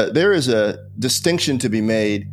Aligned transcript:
Uh, 0.00 0.08
there 0.10 0.32
is 0.32 0.46
a 0.48 0.78
distinction 1.00 1.58
to 1.58 1.68
be 1.68 1.80
made 1.80 2.30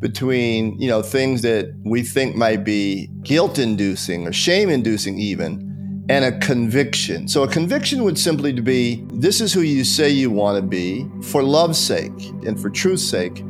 between 0.00 0.78
you 0.78 0.86
know 0.86 1.00
things 1.00 1.40
that 1.40 1.74
we 1.82 2.02
think 2.02 2.36
might 2.36 2.62
be 2.62 3.08
guilt 3.22 3.58
inducing 3.58 4.26
or 4.26 4.32
shame 4.34 4.68
inducing 4.68 5.18
even 5.18 6.04
and 6.10 6.26
a 6.26 6.38
conviction. 6.40 7.26
So 7.26 7.42
a 7.42 7.48
conviction 7.48 8.04
would 8.04 8.18
simply 8.18 8.52
be 8.52 9.02
this 9.14 9.40
is 9.40 9.54
who 9.54 9.62
you 9.62 9.82
say 9.82 10.10
you 10.10 10.30
want 10.30 10.56
to 10.56 10.62
be. 10.62 11.08
For 11.22 11.42
love's 11.42 11.78
sake 11.78 12.12
and 12.44 12.60
for 12.60 12.68
truth's 12.68 13.02
sake 13.02 13.42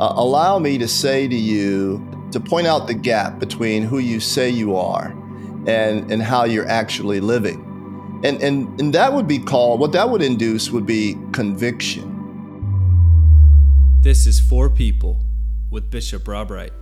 uh, 0.00 0.14
allow 0.16 0.58
me 0.58 0.76
to 0.78 0.88
say 0.88 1.28
to 1.28 1.36
you 1.36 2.04
to 2.32 2.40
point 2.40 2.66
out 2.66 2.88
the 2.88 2.94
gap 2.94 3.38
between 3.38 3.84
who 3.84 4.00
you 4.00 4.18
say 4.18 4.50
you 4.50 4.74
are 4.74 5.16
and 5.68 6.10
and 6.10 6.20
how 6.24 6.42
you're 6.42 6.68
actually 6.68 7.20
living. 7.20 8.20
And 8.24 8.42
and 8.42 8.80
and 8.80 8.92
that 8.94 9.12
would 9.12 9.28
be 9.28 9.38
called 9.38 9.78
what 9.78 9.92
that 9.92 10.10
would 10.10 10.22
induce 10.22 10.72
would 10.72 10.86
be 10.86 11.16
conviction 11.30 12.11
this 14.02 14.26
is 14.26 14.40
For 14.40 14.68
People 14.68 15.24
with 15.70 15.88
Bishop 15.88 16.26
Rob 16.26 16.50
Wright. 16.50 16.72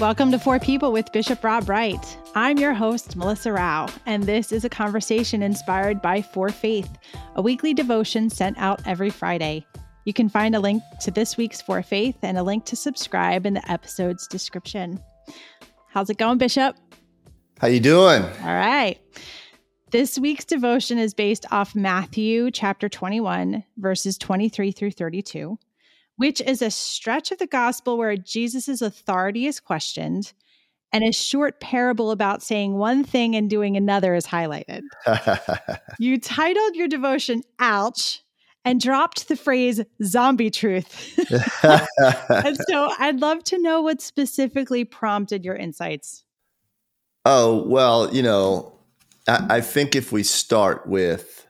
Welcome 0.00 0.30
to 0.30 0.38
For 0.38 0.60
People 0.60 0.92
with 0.92 1.10
Bishop 1.10 1.42
Rob 1.42 1.68
Wright. 1.68 2.18
I'm 2.36 2.58
your 2.58 2.74
host, 2.74 3.16
Melissa 3.16 3.50
Rao, 3.50 3.88
and 4.06 4.22
this 4.22 4.52
is 4.52 4.64
a 4.64 4.68
conversation 4.68 5.42
inspired 5.42 6.00
by 6.00 6.22
For 6.22 6.48
Faith, 6.48 6.96
a 7.34 7.42
weekly 7.42 7.74
devotion 7.74 8.30
sent 8.30 8.56
out 8.56 8.80
every 8.86 9.10
Friday. 9.10 9.66
You 10.04 10.12
can 10.12 10.28
find 10.28 10.54
a 10.54 10.60
link 10.60 10.84
to 11.00 11.10
this 11.10 11.36
week's 11.36 11.60
For 11.60 11.82
Faith 11.82 12.18
and 12.22 12.38
a 12.38 12.44
link 12.44 12.66
to 12.66 12.76
subscribe 12.76 13.46
in 13.46 13.54
the 13.54 13.68
episode's 13.68 14.28
description. 14.28 15.00
How's 15.88 16.08
it 16.08 16.18
going, 16.18 16.38
Bishop? 16.38 16.76
How 17.58 17.66
you 17.66 17.80
doing? 17.80 18.22
All 18.22 18.54
right. 18.54 19.00
This 19.94 20.18
week's 20.18 20.44
devotion 20.44 20.98
is 20.98 21.14
based 21.14 21.46
off 21.52 21.76
Matthew 21.76 22.50
chapter 22.50 22.88
21, 22.88 23.62
verses 23.76 24.18
23 24.18 24.72
through 24.72 24.90
32, 24.90 25.56
which 26.16 26.40
is 26.40 26.62
a 26.62 26.70
stretch 26.72 27.30
of 27.30 27.38
the 27.38 27.46
gospel 27.46 27.96
where 27.96 28.16
Jesus' 28.16 28.82
authority 28.82 29.46
is 29.46 29.60
questioned 29.60 30.32
and 30.92 31.04
a 31.04 31.12
short 31.12 31.60
parable 31.60 32.10
about 32.10 32.42
saying 32.42 32.74
one 32.74 33.04
thing 33.04 33.36
and 33.36 33.48
doing 33.48 33.76
another 33.76 34.16
is 34.16 34.26
highlighted. 34.26 34.80
you 36.00 36.18
titled 36.18 36.74
your 36.74 36.88
devotion 36.88 37.44
Ouch 37.60 38.20
and 38.64 38.80
dropped 38.80 39.28
the 39.28 39.36
phrase 39.36 39.80
zombie 40.02 40.50
truth. 40.50 41.16
and 42.28 42.58
so 42.68 42.90
I'd 42.98 43.20
love 43.20 43.44
to 43.44 43.62
know 43.62 43.80
what 43.80 44.02
specifically 44.02 44.84
prompted 44.84 45.44
your 45.44 45.54
insights. 45.54 46.24
Oh, 47.24 47.62
well, 47.68 48.12
you 48.12 48.24
know, 48.24 48.73
I, 49.26 49.60
think 49.60 49.94
if 49.94 50.12
we 50.12 50.22
start 50.22 50.86
with 50.86 51.46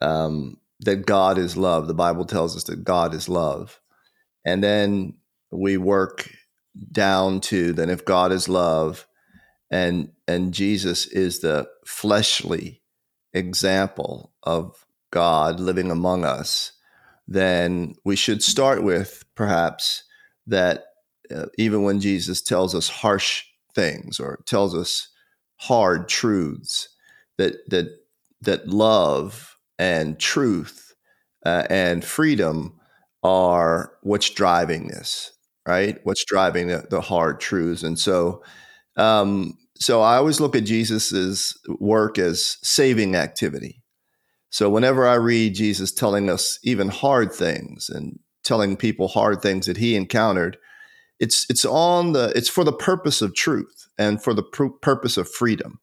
um, 0.00 0.58
that 0.80 1.06
God 1.06 1.38
is 1.38 1.56
love, 1.56 1.88
the 1.88 1.94
Bible 1.94 2.24
tells 2.24 2.56
us 2.56 2.64
that 2.64 2.84
God 2.84 3.14
is 3.14 3.28
love, 3.28 3.80
and 4.44 4.62
then 4.62 5.14
we 5.50 5.76
work 5.76 6.30
down 6.92 7.40
to 7.40 7.72
then 7.72 7.90
if 7.90 8.04
God 8.04 8.32
is 8.32 8.48
love, 8.48 9.06
and 9.70 10.12
and 10.28 10.54
Jesus 10.54 11.06
is 11.06 11.40
the 11.40 11.68
fleshly 11.84 12.82
example 13.32 14.32
of 14.42 14.86
God 15.10 15.60
living 15.60 15.90
among 15.90 16.24
us, 16.24 16.72
then 17.26 17.94
we 18.04 18.16
should 18.16 18.42
start 18.42 18.82
with 18.82 19.24
perhaps 19.34 20.04
that 20.46 20.84
uh, 21.34 21.46
even 21.58 21.82
when 21.82 22.00
Jesus 22.00 22.40
tells 22.40 22.74
us 22.74 22.88
harsh 22.88 23.44
things 23.74 24.20
or 24.20 24.40
tells 24.46 24.74
us 24.74 25.08
hard 25.56 26.08
truths 26.08 26.88
that 27.38 27.54
that 27.70 27.88
that 28.40 28.68
love 28.68 29.56
and 29.78 30.18
truth 30.18 30.94
uh, 31.44 31.64
and 31.70 32.04
freedom 32.04 32.78
are 33.22 33.92
what's 34.02 34.30
driving 34.30 34.88
this 34.88 35.32
right? 35.66 35.98
What's 36.04 36.24
driving 36.24 36.68
the, 36.68 36.86
the 36.88 37.00
hard 37.00 37.40
truths. 37.40 37.82
And 37.82 37.98
so 37.98 38.42
um, 38.96 39.58
so 39.78 40.00
i 40.00 40.16
always 40.16 40.40
look 40.40 40.56
at 40.56 40.64
jesus's 40.64 41.54
work 41.78 42.18
as 42.18 42.56
saving 42.62 43.14
activity. 43.14 43.82
So 44.48 44.70
whenever 44.70 45.06
i 45.06 45.14
read 45.14 45.54
jesus 45.54 45.92
telling 45.92 46.30
us 46.30 46.58
even 46.62 46.88
hard 46.88 47.30
things 47.30 47.90
and 47.90 48.18
telling 48.42 48.76
people 48.76 49.08
hard 49.08 49.42
things 49.42 49.66
that 49.66 49.76
he 49.76 49.94
encountered 49.94 50.56
it's 51.20 51.44
it's 51.50 51.66
on 51.66 52.12
the 52.12 52.32
it's 52.34 52.48
for 52.48 52.64
the 52.64 52.72
purpose 52.72 53.20
of 53.20 53.34
truth 53.34 53.75
and 53.98 54.22
for 54.22 54.34
the 54.34 54.42
pr- 54.42 54.66
purpose 54.80 55.16
of 55.16 55.28
freedom. 55.28 55.80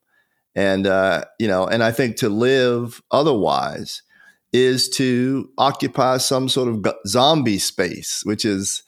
And 0.56 0.86
uh, 0.86 1.26
you 1.40 1.48
know 1.48 1.66
and 1.66 1.84
i 1.84 1.92
think 1.92 2.16
to 2.18 2.30
live 2.30 3.02
otherwise 3.10 4.04
is 4.52 4.88
to 4.88 5.50
occupy 5.58 6.18
some 6.18 6.48
sort 6.48 6.68
of 6.68 6.94
zombie 7.08 7.58
space 7.58 8.22
which 8.24 8.46
is 8.46 8.84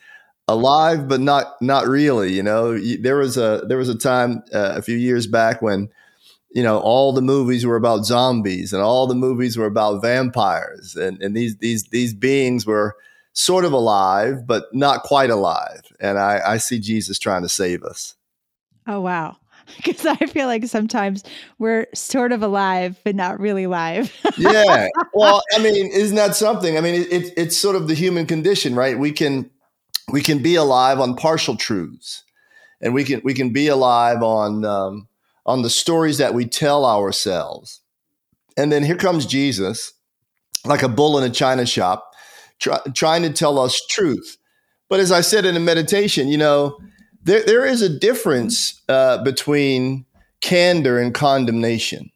alive 0.48 1.08
but 1.08 1.20
not 1.20 1.56
not 1.62 1.88
really 1.88 2.34
you 2.34 2.44
know? 2.44 2.78
There 2.78 3.18
was 3.18 3.36
a 3.36 3.64
there 3.68 3.80
was 3.80 3.90
a 3.90 3.98
time 3.98 4.44
uh, 4.54 4.74
a 4.76 4.82
few 4.84 4.96
years 4.96 5.26
back 5.26 5.62
when 5.62 5.90
you 6.52 6.62
know 6.62 6.80
all 6.80 7.14
the 7.14 7.22
movies 7.22 7.66
were 7.66 7.78
about 7.78 8.06
zombies 8.06 8.72
and 8.72 8.84
all 8.84 9.08
the 9.08 9.16
movies 9.16 9.58
were 9.58 9.66
about 9.66 10.04
vampires 10.04 10.96
and, 10.96 11.20
and 11.22 11.36
these 11.36 11.58
these 11.58 11.86
these 11.86 12.14
beings 12.14 12.66
were 12.66 12.96
sort 13.34 13.66
of 13.66 13.74
alive 13.74 14.46
but 14.46 14.66
not 14.72 15.02
quite 15.04 15.30
alive. 15.30 15.82
And 16.00 16.20
I, 16.20 16.42
I 16.46 16.58
see 16.58 16.80
jesus 16.80 17.18
trying 17.18 17.42
to 17.42 17.50
save 17.50 17.84
us 17.84 18.16
oh 18.88 19.02
wow 19.02 19.38
because 19.78 20.06
I 20.06 20.16
feel 20.16 20.48
like 20.48 20.66
sometimes 20.66 21.24
we're 21.58 21.88
sort 21.94 22.32
of 22.32 22.44
alive, 22.44 23.00
but 23.04 23.16
not 23.16 23.40
really 23.40 23.64
alive. 23.64 24.14
yeah. 24.38 24.88
Well, 25.14 25.42
I 25.54 25.60
mean, 25.60 25.92
isn't 25.92 26.16
that 26.16 26.36
something? 26.36 26.78
I 26.78 26.82
mean, 26.82 26.96
it, 26.96 27.12
it, 27.12 27.34
it's 27.38 27.58
sort 27.58 27.76
of 27.76 27.88
the 27.88 27.94
human 27.94 28.26
condition, 28.26 28.76
right? 28.76 28.98
We 28.98 29.12
can 29.12 29.50
we 30.12 30.22
can 30.22 30.42
be 30.42 30.56
alive 30.56 31.00
on 31.00 31.16
partial 31.16 31.56
truths, 31.56 32.24
and 32.82 32.94
we 32.94 33.04
can 33.04 33.22
we 33.24 33.34
can 33.34 33.52
be 33.52 33.68
alive 33.68 34.22
on 34.22 34.66
um, 34.66 35.08
on 35.46 35.62
the 35.62 35.70
stories 35.70 36.18
that 36.20 36.34
we 36.34 36.46
tell 36.46 36.86
ourselves. 36.86 37.82
And 38.58 38.72
then 38.72 38.84
here 38.84 38.98
comes 38.98 39.26
Jesus, 39.26 39.94
like 40.64 40.84
a 40.84 40.90
bull 40.90 41.18
in 41.18 41.30
a 41.30 41.34
china 41.34 41.66
shop, 41.66 42.14
try, 42.60 42.80
trying 42.94 43.24
to 43.24 43.32
tell 43.32 43.60
us 43.60 43.82
truth. 43.88 44.38
But 44.88 45.00
as 45.00 45.12
I 45.12 45.22
said 45.22 45.46
in 45.46 45.58
a 45.58 45.60
meditation, 45.60 46.28
you 46.28 46.38
know 46.38 46.78
there, 47.26 47.44
there 47.44 47.66
is 47.66 47.82
a 47.82 47.90
difference 47.90 48.82
uh, 48.88 49.24
between 49.24 50.06
candor 50.42 51.00
and 51.00 51.14
condemnation. 51.14 52.12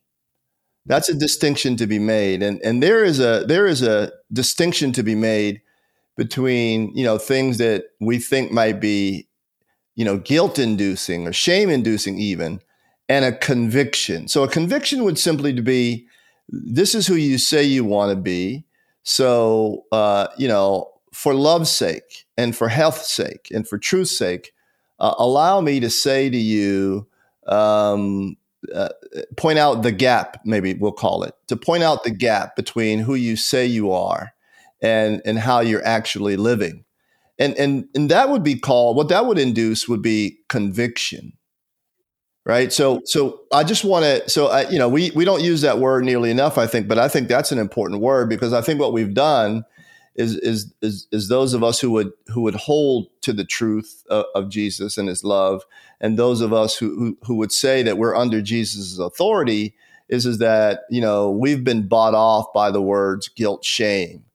That's 0.85 1.09
a 1.09 1.15
distinction 1.15 1.75
to 1.77 1.87
be 1.87 1.99
made, 1.99 2.41
and 2.41 2.61
and 2.63 2.81
there 2.81 3.03
is 3.03 3.19
a 3.19 3.43
there 3.45 3.67
is 3.67 3.81
a 3.81 4.11
distinction 4.31 4.91
to 4.93 5.03
be 5.03 5.15
made 5.15 5.61
between 6.15 6.95
you 6.95 7.03
know 7.03 7.17
things 7.17 7.57
that 7.57 7.85
we 7.99 8.17
think 8.17 8.51
might 8.51 8.79
be 8.79 9.27
you 9.95 10.05
know 10.05 10.17
guilt 10.17 10.57
inducing 10.57 11.27
or 11.27 11.33
shame 11.33 11.69
inducing 11.69 12.17
even 12.17 12.61
and 13.07 13.25
a 13.25 13.31
conviction. 13.31 14.27
So 14.27 14.43
a 14.43 14.47
conviction 14.47 15.03
would 15.03 15.19
simply 15.19 15.53
be 15.53 16.07
this 16.47 16.95
is 16.95 17.07
who 17.07 17.15
you 17.15 17.37
say 17.37 17.63
you 17.63 17.83
want 17.83 18.11
to 18.11 18.15
be. 18.15 18.65
So 19.03 19.85
uh, 19.91 20.27
you 20.37 20.47
know 20.47 20.91
for 21.13 21.33
love's 21.33 21.71
sake 21.71 22.25
and 22.37 22.55
for 22.55 22.69
health's 22.69 23.11
sake 23.11 23.47
and 23.51 23.67
for 23.67 23.77
truth's 23.77 24.17
sake 24.17 24.53
uh, 24.99 25.15
allow 25.17 25.61
me 25.61 25.79
to 25.79 25.89
say 25.89 26.29
to 26.29 26.37
you, 26.37 27.07
um, 27.47 28.35
uh, 28.75 28.89
point 29.37 29.57
out 29.57 29.83
the 29.83 29.91
gap, 29.91 30.41
maybe 30.45 30.73
we'll 30.73 30.91
call 30.91 31.23
it, 31.23 31.33
to 31.47 31.55
point 31.55 31.83
out 31.83 32.03
the 32.03 32.11
gap 32.11 32.55
between 32.55 32.99
who 32.99 33.15
you 33.15 33.35
say 33.35 33.65
you 33.65 33.91
are 33.91 34.33
and, 34.81 35.21
and 35.25 35.39
how 35.39 35.61
you're 35.61 35.85
actually 35.85 36.35
living. 36.35 36.83
And, 37.37 37.55
and, 37.57 37.85
and 37.95 38.11
that 38.11 38.29
would 38.29 38.43
be 38.43 38.59
called, 38.59 38.97
what 38.97 39.09
that 39.09 39.25
would 39.25 39.39
induce 39.39 39.87
would 39.87 40.01
be 40.01 40.39
conviction. 40.49 41.33
Right. 42.45 42.73
So, 42.73 43.01
so 43.05 43.41
I 43.53 43.63
just 43.63 43.83
want 43.83 44.05
to, 44.05 44.27
so, 44.27 44.47
I, 44.47 44.67
you 44.69 44.79
know, 44.79 44.89
we, 44.89 45.11
we 45.11 45.23
don't 45.23 45.43
use 45.43 45.61
that 45.61 45.77
word 45.77 46.03
nearly 46.03 46.31
enough, 46.31 46.57
I 46.57 46.65
think, 46.65 46.87
but 46.87 46.97
I 46.97 47.07
think 47.07 47.27
that's 47.27 47.51
an 47.51 47.59
important 47.59 48.01
word 48.01 48.27
because 48.27 48.53
I 48.53 48.61
think 48.61 48.79
what 48.79 48.91
we've 48.91 49.13
done 49.13 49.65
is 50.19 50.35
is 50.35 50.73
is, 50.81 51.07
is 51.11 51.29
those 51.29 51.53
of 51.53 51.63
us 51.63 51.79
who 51.79 51.91
would 51.91 52.11
who 52.27 52.41
would 52.41 52.55
hold 52.55 53.07
to 53.21 53.31
the 53.31 53.45
truth 53.45 54.03
of, 54.09 54.25
of 54.35 54.49
Jesus 54.49 54.97
and 54.97 55.07
His 55.07 55.23
love, 55.23 55.63
and 56.01 56.19
those 56.19 56.41
of 56.41 56.51
us 56.51 56.77
who, 56.77 56.95
who, 56.95 57.17
who 57.23 57.35
would 57.35 57.53
say 57.53 57.81
that 57.83 57.97
we're 57.97 58.15
under 58.15 58.41
Jesus' 58.41 58.99
authority 58.99 59.73
is 60.09 60.25
is 60.25 60.37
that 60.39 60.81
you 60.89 60.99
know 60.99 61.31
we've 61.31 61.63
been 61.63 61.87
bought 61.87 62.13
off 62.13 62.51
by 62.53 62.69
the 62.69 62.81
words 62.81 63.29
guilt, 63.29 63.63
shame, 63.63 64.25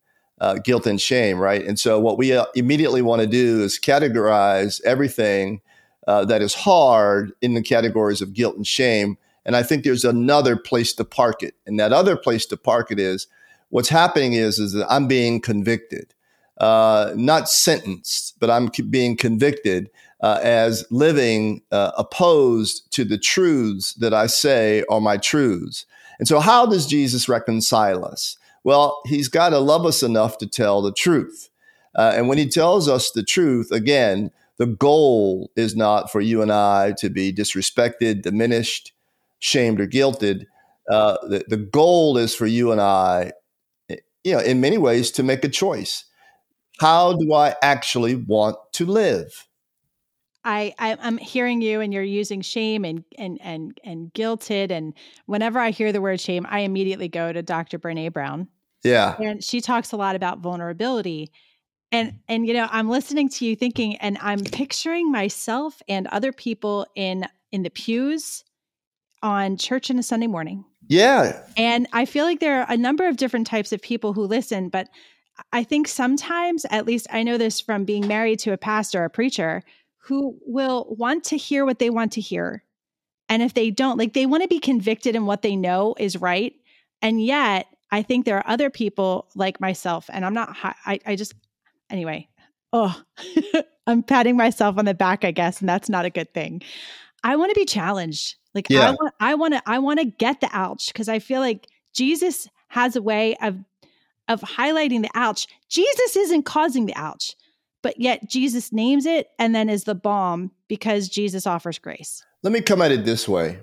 uh, 0.41 0.55
guilt 0.55 0.87
and 0.87 1.01
shame, 1.01 1.39
right? 1.39 1.65
And 1.65 1.79
so 1.79 2.01
what 2.01 2.17
we 2.17 2.33
uh, 2.33 2.47
immediately 2.55 3.03
want 3.03 3.21
to 3.21 3.29
do 3.29 3.63
is 3.63 3.79
categorize 3.79 4.81
everything 4.85 5.61
uh, 6.07 6.25
that 6.25 6.41
is 6.41 6.55
hard 6.55 7.33
in 7.43 7.53
the 7.55 7.63
categories 7.63 8.23
of 8.23 8.33
guilt 8.33 8.57
and 8.57 8.67
shame. 8.67 9.19
And 9.45 9.55
I 9.55 9.63
think 9.63 9.85
there's 9.85 10.05
another 10.05 10.57
place 10.57 10.95
to 10.95 11.05
park 11.05 11.43
it, 11.43 11.55
and 11.67 11.79
that 11.79 11.93
other 11.93 12.17
place 12.17 12.47
to 12.47 12.57
park 12.57 12.91
it 12.91 12.99
is 12.99 13.27
what's 13.75 13.89
happening 13.89 14.35
is 14.35 14.61
is 14.61 14.73
that 14.73 14.87
I'm 14.89 15.09
being 15.09 15.41
convicted, 15.41 16.15
uh, 16.59 17.13
not 17.17 17.49
sentenced, 17.49 18.39
but 18.39 18.49
I'm 18.49 18.71
being 18.89 19.17
convicted 19.17 19.91
uh, 20.21 20.39
as 20.45 20.87
living 20.93 21.61
uh, 21.73 21.91
opposed 21.99 22.93
to 22.93 23.05
the 23.05 23.19
truths 23.19 23.95
that 23.95 24.15
I 24.15 24.29
say 24.29 24.85
are 24.89 25.01
my 25.01 25.17
truths. 25.17 25.87
And 26.21 26.29
so, 26.29 26.39
how 26.39 26.67
does 26.67 26.87
Jesus 26.87 27.29
reconcile 27.29 28.05
us? 28.05 28.39
Well, 28.63 29.01
he's 29.07 29.27
got 29.27 29.49
to 29.49 29.59
love 29.59 29.85
us 29.85 30.05
enough 30.05 30.39
to 30.39 30.47
tell 30.47 30.81
the 30.81 30.93
truth. 30.93 31.51
Uh, 31.97 32.13
and 32.15 32.29
when 32.29 32.39
he 32.39 32.49
tells 32.49 32.89
us 32.89 33.11
the 33.11 33.25
truth, 33.25 33.73
again, 33.73 34.31
the 34.57 34.67
goal 34.67 35.51
is 35.57 35.75
not 35.75 36.13
for 36.13 36.21
you 36.21 36.43
and 36.43 36.53
I 36.53 36.93
to 36.99 37.11
be 37.11 37.33
disrespected, 37.33 38.23
diminished, 38.23 38.93
shamed, 39.41 39.81
or 39.81 39.89
guilted. 39.89 40.47
Uh, 40.89 41.17
the, 41.27 41.45
the 41.49 41.57
goal 41.57 42.17
is 42.19 42.37
for 42.37 42.47
you 42.47 42.71
and 42.71 42.81
I, 42.81 43.33
you 44.25 44.33
know, 44.33 44.41
in 44.41 44.61
many 44.61 44.79
ways, 44.79 45.11
to 45.13 45.23
make 45.23 45.45
a 45.45 45.49
choice. 45.49 46.05
How 46.81 47.13
do 47.13 47.33
I 47.33 47.55
actually 47.63 48.17
want 48.17 48.57
to 48.73 48.87
live? 48.87 49.47
I, 50.45 50.75
I 50.79 50.97
am 51.01 51.17
hearing 51.17 51.63
you 51.63 51.81
and 51.81 51.95
you're 51.95 52.03
using 52.03 52.43
shame 52.43 52.85
and 52.85 53.03
and 53.17 53.39
and 53.41 53.79
and 53.83 54.13
guilted 54.13 54.71
and 54.71 54.93
whenever 55.27 55.59
I 55.59 55.71
hear 55.71 55.91
the 55.93 56.03
word 56.03 56.21
shame, 56.21 56.47
I 56.49 56.61
immediately 56.61 57.09
go 57.09 57.33
to 57.33 57.43
Dr. 57.43 57.79
Brene 57.79 58.13
Brown. 58.13 58.49
Yeah. 58.83 59.17
And 59.19 59.43
she 59.43 59.63
talks 59.63 59.93
a 59.93 59.97
lot 59.97 60.17
about 60.17 60.41
vulnerability. 60.41 61.31
And 61.91 62.19
and 62.29 62.47
you 62.47 62.53
know, 62.53 62.69
I'm 62.71 62.91
listening 62.91 63.31
to 63.31 63.47
you 63.47 63.57
thinking 63.57 63.97
and 63.97 64.19
I'm 64.21 64.41
picturing 64.41 65.11
myself 65.11 65.81
and 65.89 66.07
other 66.09 66.33
people 66.33 66.87
in 66.95 67.27
in 67.51 67.63
the 67.63 67.71
pews 67.71 68.45
on 69.23 69.57
church 69.57 69.91
on 69.91 69.99
a 69.99 70.03
Sunday 70.03 70.27
morning. 70.27 70.65
Yeah. 70.95 71.41
And 71.57 71.87
I 71.93 72.05
feel 72.05 72.25
like 72.25 72.41
there 72.41 72.61
are 72.61 72.67
a 72.69 72.77
number 72.77 73.07
of 73.09 73.17
different 73.17 73.47
types 73.47 73.73
of 73.73 73.83
people 73.83 74.13
who 74.13 74.23
listen, 74.23 74.69
but 74.69 74.89
I 75.53 75.65
think 75.65 75.89
sometimes, 75.89 76.65
at 76.71 76.87
least 76.87 77.07
I 77.11 77.23
know 77.23 77.39
this 77.39 77.61
from 77.61 77.85
being 77.85 78.07
married 78.07 78.39
to 78.41 78.53
a 78.53 78.59
pastor, 78.59 79.05
a 79.05 79.11
preacher, 79.11 79.63
who 79.99 80.39
will 80.47 80.87
want 80.97 81.25
to 81.25 81.37
hear 81.37 81.65
what 81.65 81.79
they 81.79 81.91
want 81.91 82.13
to 82.13 82.21
hear. 82.21 82.63
And 83.29 83.43
if 83.43 83.55
they 83.55 83.71
don't, 83.71 83.99
like 83.99 84.13
they 84.13 84.27
want 84.27 84.43
to 84.43 84.49
be 84.49 84.61
convicted 84.61 85.17
in 85.17 85.27
what 85.27 85.43
they 85.43 85.57
know 85.57 85.95
is 85.99 86.17
right. 86.17 86.55
And 87.03 87.25
yet, 87.25 87.67
I 87.91 88.03
think 88.03 88.25
there 88.25 88.39
are 88.39 88.49
other 88.49 88.71
people 88.71 89.29
like 89.35 89.61
myself, 89.61 90.09
and 90.13 90.25
I'm 90.25 90.35
not, 90.35 90.57
I, 90.63 91.01
I 91.07 91.17
just, 91.17 91.35
anyway, 91.91 92.29
oh, 92.73 93.01
I'm 93.87 94.03
patting 94.03 94.37
myself 94.37 94.79
on 94.79 94.85
the 94.85 94.95
back, 94.95 95.25
I 95.25 95.31
guess, 95.31 95.61
and 95.61 95.69
that's 95.69 95.89
not 95.89 96.05
a 96.05 96.11
good 96.11 96.33
thing. 96.33 96.63
I 97.25 97.37
want 97.37 97.51
to 97.53 97.59
be 97.59 97.65
challenged. 97.65 98.37
Like 98.55 98.71
yeah. 98.71 98.89
I 98.89 98.91
want, 98.93 99.15
I 99.19 99.35
want 99.35 99.55
to, 99.55 99.63
I 99.67 99.79
want 99.81 99.99
to 99.99 100.07
get 100.07 100.41
the 100.41 100.49
ouch 100.53 100.93
because 100.93 101.09
I 101.09 101.19
feel 101.19 101.41
like 101.41 101.67
Jesus 101.93 102.49
has 102.69 102.95
a 102.95 103.03
way 103.03 103.35
of, 103.43 103.59
of 104.29 104.41
highlighting 104.43 105.03
the 105.03 105.11
ouch. 105.15 105.49
Jesus 105.69 106.15
isn't 106.17 106.45
causing 106.45 106.87
the 106.87 106.95
ouch 106.95 107.35
but 107.85 108.01
yet 108.01 108.27
Jesus 108.29 108.73
names 108.73 109.05
it 109.05 109.29
and 109.39 109.55
then 109.55 109.69
is 109.69 109.85
the 109.85 109.95
balm 109.95 110.51
because 110.69 111.07
Jesus 111.07 111.47
offers 111.47 111.79
grace. 111.79 112.25
Let 112.43 112.53
me 112.55 112.63
come 112.63 112.81
at 112.81 112.91
it 112.91 113.05
this 113.05 113.29
way 113.29 113.61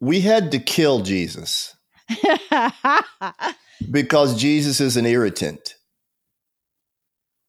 we 0.00 0.20
had 0.20 0.52
to 0.52 0.60
kill 0.60 1.00
Jesus 1.00 1.74
because 3.90 4.40
Jesus 4.40 4.80
is 4.80 4.96
an 4.96 5.04
irritant. 5.04 5.74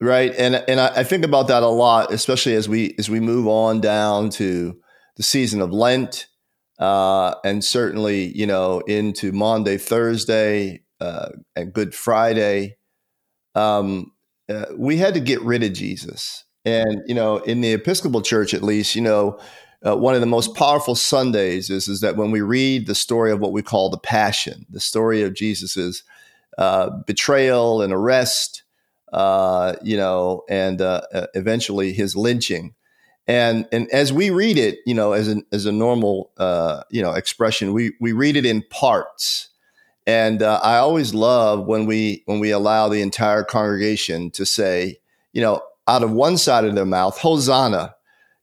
Right. 0.02 0.34
And 0.38 0.56
and 0.68 0.80
I, 0.80 0.88
I, 0.98 1.04
think 1.04 1.24
about 1.24 1.48
that 1.48 1.64
a 1.64 1.68
lot, 1.68 2.12
especially 2.12 2.54
as 2.56 2.68
we 2.68 2.96
as 3.00 3.10
we 3.10 3.22
move 3.22 3.48
on 3.48 3.80
down 3.80 4.30
to 4.32 4.78
the 5.16 5.24
season 5.24 5.62
of 5.62 5.72
Lent, 5.72 6.28
uh, 6.80 7.36
and 7.46 7.64
certainly, 7.64 8.38
you 8.38 8.46
know, 8.46 8.80
into 8.82 9.32
Maundy 9.32 9.78
Thursday, 9.78 10.84
uh, 11.00 11.30
and 11.56 11.74
Good 11.74 11.96
Friday. 11.96 12.78
Um, 13.54 14.12
uh, 14.50 14.66
we 14.78 14.98
had 14.98 15.14
to 15.14 15.20
get 15.20 15.42
rid 15.42 15.64
of 15.64 15.74
Jesus. 15.74 16.44
And, 16.66 17.02
you 17.06 17.16
know, 17.16 17.38
in 17.38 17.62
the 17.62 17.74
Episcopal 17.74 18.22
Church, 18.22 18.54
at 18.54 18.64
least, 18.64 18.96
you 18.96 19.02
know, 19.02 19.40
uh, 19.86 19.96
one 19.96 20.16
of 20.16 20.22
the 20.22 20.28
most 20.28 20.56
powerful 20.56 20.96
Sundays 20.96 21.70
is, 21.70 21.88
is 21.88 22.02
that 22.02 22.16
when 22.16 22.32
we 22.32 22.42
read 22.42 22.88
the 22.88 22.96
story 22.96 23.32
of 23.32 23.40
what 23.40 23.52
we 23.52 23.62
call 23.62 23.90
the 23.90 23.98
Passion, 23.98 24.66
the 24.70 24.80
story 24.80 25.22
of 25.22 25.36
Jesus's 25.36 26.04
uh, 26.58 26.90
betrayal 27.06 27.82
and 27.82 27.94
arrest, 27.94 28.64
uh, 29.16 29.78
you 29.82 29.96
know, 29.96 30.44
and 30.50 30.82
uh, 30.82 31.02
uh, 31.14 31.28
eventually 31.36 31.94
his 31.94 32.18
lynching. 32.18 32.76
And 33.28 33.66
and 33.72 33.90
as 33.92 34.12
we 34.12 34.30
read 34.30 34.58
it, 34.58 34.80
you 34.86 34.94
know, 34.94 35.14
as 35.14 35.30
an 35.30 35.46
as 35.54 35.66
a 35.66 35.72
normal 35.72 36.32
you 36.92 37.02
know 37.02 37.14
expression, 37.14 37.74
we 37.74 37.94
we 38.00 38.12
read 38.12 38.36
it 38.36 38.46
in 38.46 38.62
parts. 38.70 39.50
And 40.06 40.44
uh, 40.44 40.60
I 40.62 40.78
always 40.78 41.16
love 41.16 41.66
when 41.66 41.86
we 41.86 42.24
when 42.26 42.40
we 42.40 42.52
allow 42.52 42.90
the 42.90 43.02
entire 43.02 43.44
congregation 43.44 44.32
to 44.32 44.46
say, 44.46 44.98
you 45.32 45.42
know, 45.42 45.62
out 45.88 46.04
of 46.04 46.12
one 46.12 46.38
side 46.38 46.66
of 46.66 46.76
their 46.76 46.86
mouth, 46.86 47.18
Hosanna. 47.18 47.96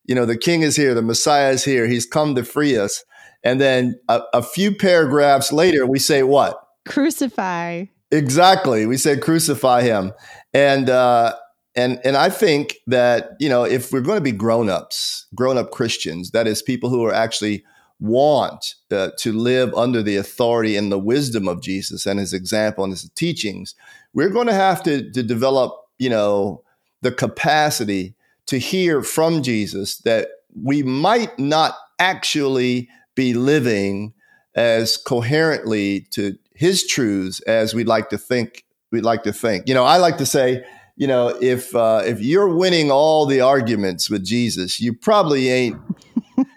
You 0.05 0.17
know, 0.17 0.25
the 0.25 0.39
King 0.39 0.63
is 0.63 0.75
here, 0.75 0.95
the 0.95 1.03
Messiah 1.03 1.51
is 1.51 1.65
here, 1.65 1.87
He's 1.87 2.07
come 2.07 2.35
to 2.35 2.45
free 2.45 2.77
us. 2.77 3.05
And 3.45 3.61
then 3.61 4.01
a, 4.09 4.23
a 4.35 4.43
few 4.43 4.75
paragraphs 4.75 5.53
later, 5.53 5.87
we 5.87 5.99
say 5.99 6.23
what? 6.23 6.59
Crucify. 6.87 7.85
Exactly. 8.13 8.87
We 8.87 8.99
said 8.99 9.23
crucify 9.23 9.83
him. 9.83 10.13
And 10.55 10.91
uh, 10.91 11.35
and 11.75 11.99
and 12.05 12.17
I 12.17 12.29
think 12.29 12.77
that 12.87 13.31
you 13.41 13.49
know 13.49 13.65
if 13.65 13.91
we're 13.91 14.03
going 14.03 14.19
to 14.19 14.23
be 14.23 14.33
grown 14.33 14.69
ups, 14.69 15.27
grown 15.35 15.59
up 15.59 15.71
Christians, 15.73 16.31
that 16.33 16.47
is 16.47 16.63
people 16.63 16.91
who 16.91 17.05
are 17.07 17.15
actually 17.15 17.65
want 17.99 18.75
uh, 18.91 19.11
to 19.17 19.33
live 19.33 19.73
under 19.75 20.03
the 20.03 20.17
authority 20.17 20.77
and 20.77 20.93
the 20.93 20.99
wisdom 20.99 21.49
of 21.49 21.63
Jesus 21.63 22.05
and 22.05 22.19
his 22.21 22.35
example 22.35 22.85
and 22.85 22.93
his 22.93 23.09
teachings, 23.15 23.77
we're 24.13 24.29
going 24.29 24.49
to 24.49 24.53
have 24.53 24.83
to, 24.83 25.09
to 25.13 25.23
develop, 25.23 25.73
you 25.99 26.11
know, 26.11 26.63
the 27.03 27.13
capacity 27.13 28.15
to 28.47 28.59
hear 28.59 29.03
from 29.03 29.43
Jesus 29.43 29.99
that 29.99 30.29
we 30.61 30.83
might 30.83 31.39
not 31.39 31.77
actually 32.01 32.89
be 33.15 33.35
living 33.35 34.13
as 34.57 34.97
coherently 34.97 36.01
to 36.11 36.37
his 36.63 36.87
truths 36.87 37.41
as 37.41 37.75
we'd 37.75 37.89
like 37.89 38.09
to 38.11 38.17
think 38.17 38.65
we'd 38.93 39.05
like 39.05 39.25
to 39.25 39.33
think. 39.33 39.67
You 39.67 39.75
know, 39.75 39.85
I 39.85 39.97
like 39.97 40.19
to 40.19 40.27
say, 40.27 40.65
you 40.97 41.09
know, 41.09 41.37
if 41.41 41.75
uh, 41.75 42.03
if 42.05 42.21
you're 42.21 42.55
winning 42.55 42.91
all 42.93 43.27
the 43.27 43.41
arguments 43.41 44.09
with 44.09 44.25
Jesus, 44.25 44.81
you 44.81 44.95
probably 44.95 45.49
ain't 45.49 45.77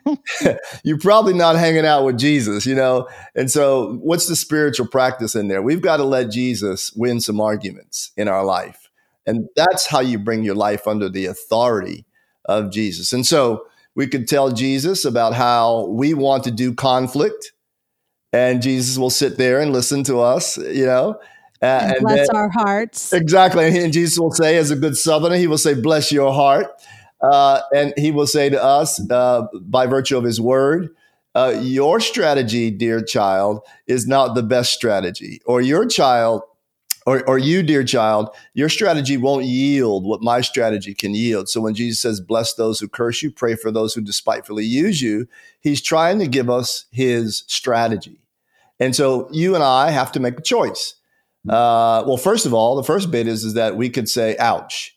you're 0.84 1.00
probably 1.00 1.34
not 1.34 1.56
hanging 1.56 1.88
out 1.88 2.06
with 2.06 2.20
Jesus, 2.20 2.68
you 2.68 2.76
know? 2.76 3.08
And 3.34 3.50
so, 3.50 3.98
what's 4.04 4.28
the 4.28 4.36
spiritual 4.36 4.88
practice 4.88 5.34
in 5.34 5.48
there? 5.48 5.64
We've 5.64 5.82
got 5.82 5.98
to 5.98 6.04
let 6.04 6.30
Jesus 6.30 6.94
win 6.94 7.20
some 7.20 7.42
arguments 7.42 8.12
in 8.16 8.28
our 8.28 8.46
life. 8.46 8.92
And 9.26 9.48
that's 9.56 9.88
how 9.88 10.02
you 10.02 10.20
bring 10.20 10.44
your 10.44 10.54
life 10.54 10.88
under 10.88 11.10
the 11.10 11.26
authority 11.26 12.06
of 12.46 12.72
Jesus. 12.72 13.12
And 13.12 13.26
so, 13.26 13.66
we 13.96 14.06
could 14.06 14.28
tell 14.28 14.52
Jesus 14.52 15.04
about 15.04 15.34
how 15.34 15.88
we 15.88 16.14
want 16.14 16.44
to 16.44 16.52
do 16.52 16.76
conflict, 16.76 17.54
and 18.36 18.62
Jesus 18.62 18.98
will 18.98 19.10
sit 19.10 19.38
there 19.38 19.62
and 19.62 19.72
listen 19.72 20.04
to 20.04 20.20
us, 20.20 20.58
you 20.58 20.86
know? 20.86 21.20
Uh, 21.62 21.66
and, 21.66 21.92
and 21.94 22.02
bless 22.02 22.28
then, 22.28 22.36
our 22.36 22.50
hearts. 22.50 23.14
Exactly. 23.14 23.66
And 23.80 23.94
Jesus 23.94 24.20
will 24.20 24.32
say, 24.32 24.58
as 24.58 24.72
a 24.72 24.76
good 24.76 24.98
southerner, 24.98 25.38
he 25.38 25.48
will 25.48 25.58
say, 25.58 25.74
bless 25.74 26.12
your 26.12 26.34
heart. 26.34 26.68
Uh, 27.22 27.62
and 27.74 27.94
he 27.98 28.12
will 28.12 28.28
say 28.28 28.50
to 28.50 28.62
us, 28.62 29.00
uh, 29.10 29.48
by 29.62 29.88
virtue 29.88 30.18
of 30.18 30.24
his 30.24 30.40
word, 30.40 30.90
uh, 31.34 31.58
your 31.62 32.00
strategy, 32.00 32.70
dear 32.70 33.02
child, 33.02 33.62
is 33.88 34.06
not 34.06 34.36
the 34.36 34.44
best 34.44 34.74
strategy. 34.74 35.42
Or 35.46 35.62
your 35.62 35.86
child, 35.88 36.44
or, 37.06 37.28
or 37.28 37.38
you, 37.38 37.64
dear 37.64 37.84
child, 37.84 38.30
your 38.54 38.70
strategy 38.70 39.18
won't 39.18 39.46
yield 39.46 40.06
what 40.06 40.22
my 40.22 40.42
strategy 40.42 40.94
can 40.94 41.14
yield. 41.14 41.50
So 41.50 41.62
when 41.62 41.74
Jesus 41.74 42.02
says, 42.02 42.20
bless 42.20 42.54
those 42.54 42.80
who 42.80 42.88
curse 42.88 43.24
you, 43.24 43.32
pray 43.32 43.56
for 43.56 43.72
those 43.72 43.94
who 43.94 44.02
despitefully 44.02 44.66
use 44.66 45.02
you, 45.02 45.28
he's 45.62 45.82
trying 45.82 46.20
to 46.20 46.28
give 46.28 46.50
us 46.50 46.86
his 46.92 47.44
strategy. 47.48 48.20
And 48.80 48.96
so 48.96 49.30
you 49.32 49.56
and 49.56 49.64
I 49.64 49.92
have 49.92 50.12
to 50.14 50.20
make 50.20 50.38
a 50.40 50.42
choice. 50.42 50.96
Uh, 51.48 52.04
well, 52.08 52.18
first 52.18 52.46
of 52.46 52.54
all, 52.54 52.76
the 52.76 52.84
first 52.84 53.12
bit 53.12 53.28
is, 53.28 53.44
is 53.44 53.54
that 53.54 53.78
we 53.78 53.90
could 53.90 54.10
say, 54.10 54.36
ouch. 54.38 54.96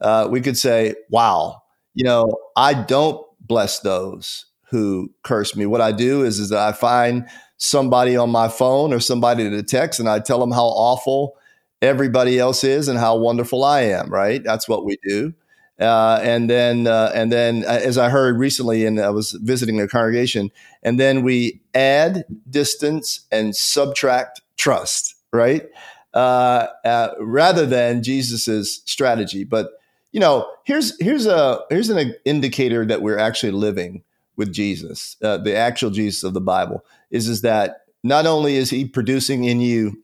Uh, 0.00 0.28
we 0.30 0.40
could 0.40 0.56
say, 0.56 0.94
wow, 1.10 1.62
you 1.94 2.04
know, 2.04 2.36
I 2.56 2.74
don't 2.74 3.24
bless 3.40 3.80
those 3.80 4.46
who 4.70 5.10
curse 5.22 5.56
me. 5.56 5.64
What 5.64 5.80
I 5.80 5.92
do 5.92 6.22
is, 6.22 6.38
is 6.38 6.50
that 6.50 6.58
I 6.58 6.72
find 6.72 7.26
somebody 7.56 8.16
on 8.16 8.30
my 8.30 8.48
phone 8.48 8.92
or 8.92 9.00
somebody 9.00 9.48
to 9.48 9.62
text 9.62 9.98
and 9.98 10.08
I 10.08 10.18
tell 10.20 10.38
them 10.38 10.50
how 10.50 10.66
awful 10.66 11.36
everybody 11.80 12.38
else 12.38 12.64
is 12.64 12.88
and 12.88 12.98
how 12.98 13.16
wonderful 13.16 13.64
I 13.64 13.82
am, 13.82 14.10
right? 14.10 14.42
That's 14.44 14.68
what 14.68 14.84
we 14.84 14.98
do. 15.02 15.32
Uh, 15.78 16.18
and 16.22 16.48
then, 16.48 16.86
uh, 16.86 17.12
and 17.14 17.30
then, 17.30 17.64
uh, 17.66 17.80
as 17.82 17.98
I 17.98 18.08
heard 18.08 18.38
recently, 18.38 18.86
and 18.86 18.98
I 18.98 19.10
was 19.10 19.32
visiting 19.32 19.78
a 19.80 19.86
congregation, 19.86 20.50
and 20.82 20.98
then 20.98 21.22
we 21.22 21.60
add 21.74 22.24
distance 22.48 23.26
and 23.30 23.54
subtract 23.54 24.40
trust, 24.56 25.14
right? 25.32 25.68
Uh, 26.14 26.68
uh, 26.84 27.10
rather 27.20 27.66
than 27.66 28.02
Jesus's 28.02 28.80
strategy. 28.86 29.44
But 29.44 29.68
you 30.12 30.20
know, 30.20 30.50
here's 30.64 30.98
here's 30.98 31.26
a 31.26 31.60
here's 31.68 31.90
an 31.90 32.14
indicator 32.24 32.86
that 32.86 33.02
we're 33.02 33.18
actually 33.18 33.52
living 33.52 34.02
with 34.34 34.50
Jesus, 34.50 35.16
uh, 35.22 35.36
the 35.36 35.54
actual 35.54 35.90
Jesus 35.90 36.22
of 36.22 36.32
the 36.32 36.40
Bible, 36.40 36.84
is 37.10 37.28
is 37.28 37.42
that 37.42 37.82
not 38.02 38.24
only 38.24 38.56
is 38.56 38.70
He 38.70 38.86
producing 38.86 39.44
in 39.44 39.60
you, 39.60 40.02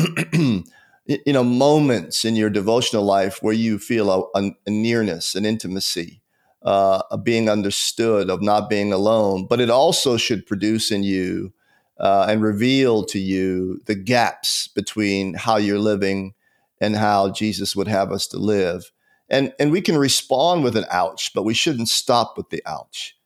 you 1.26 1.32
know, 1.32 1.44
moments 1.44 2.24
in 2.24 2.36
your 2.36 2.50
devotional 2.50 3.02
life 3.02 3.38
where 3.42 3.54
you 3.54 3.78
feel 3.78 4.30
a, 4.34 4.50
a 4.66 4.70
nearness, 4.70 5.34
an 5.34 5.44
intimacy, 5.44 6.22
uh, 6.62 7.02
of 7.10 7.24
being 7.24 7.48
understood, 7.48 8.30
of 8.30 8.42
not 8.42 8.68
being 8.70 8.92
alone, 8.92 9.46
but 9.46 9.60
it 9.60 9.70
also 9.70 10.16
should 10.16 10.46
produce 10.46 10.90
in 10.90 11.02
you 11.02 11.52
uh, 11.98 12.26
and 12.28 12.42
reveal 12.42 13.04
to 13.04 13.18
you 13.18 13.80
the 13.86 13.94
gaps 13.94 14.68
between 14.68 15.34
how 15.34 15.56
you're 15.56 15.78
living 15.78 16.34
and 16.80 16.96
how 16.96 17.30
Jesus 17.30 17.74
would 17.74 17.88
have 17.88 18.12
us 18.12 18.26
to 18.28 18.38
live. 18.38 18.90
And, 19.28 19.52
and 19.58 19.70
we 19.70 19.80
can 19.80 19.96
respond 19.96 20.64
with 20.64 20.76
an 20.76 20.86
ouch, 20.90 21.32
but 21.34 21.44
we 21.44 21.54
shouldn't 21.54 21.88
stop 21.88 22.36
with 22.36 22.50
the 22.50 22.62
ouch. 22.66 23.16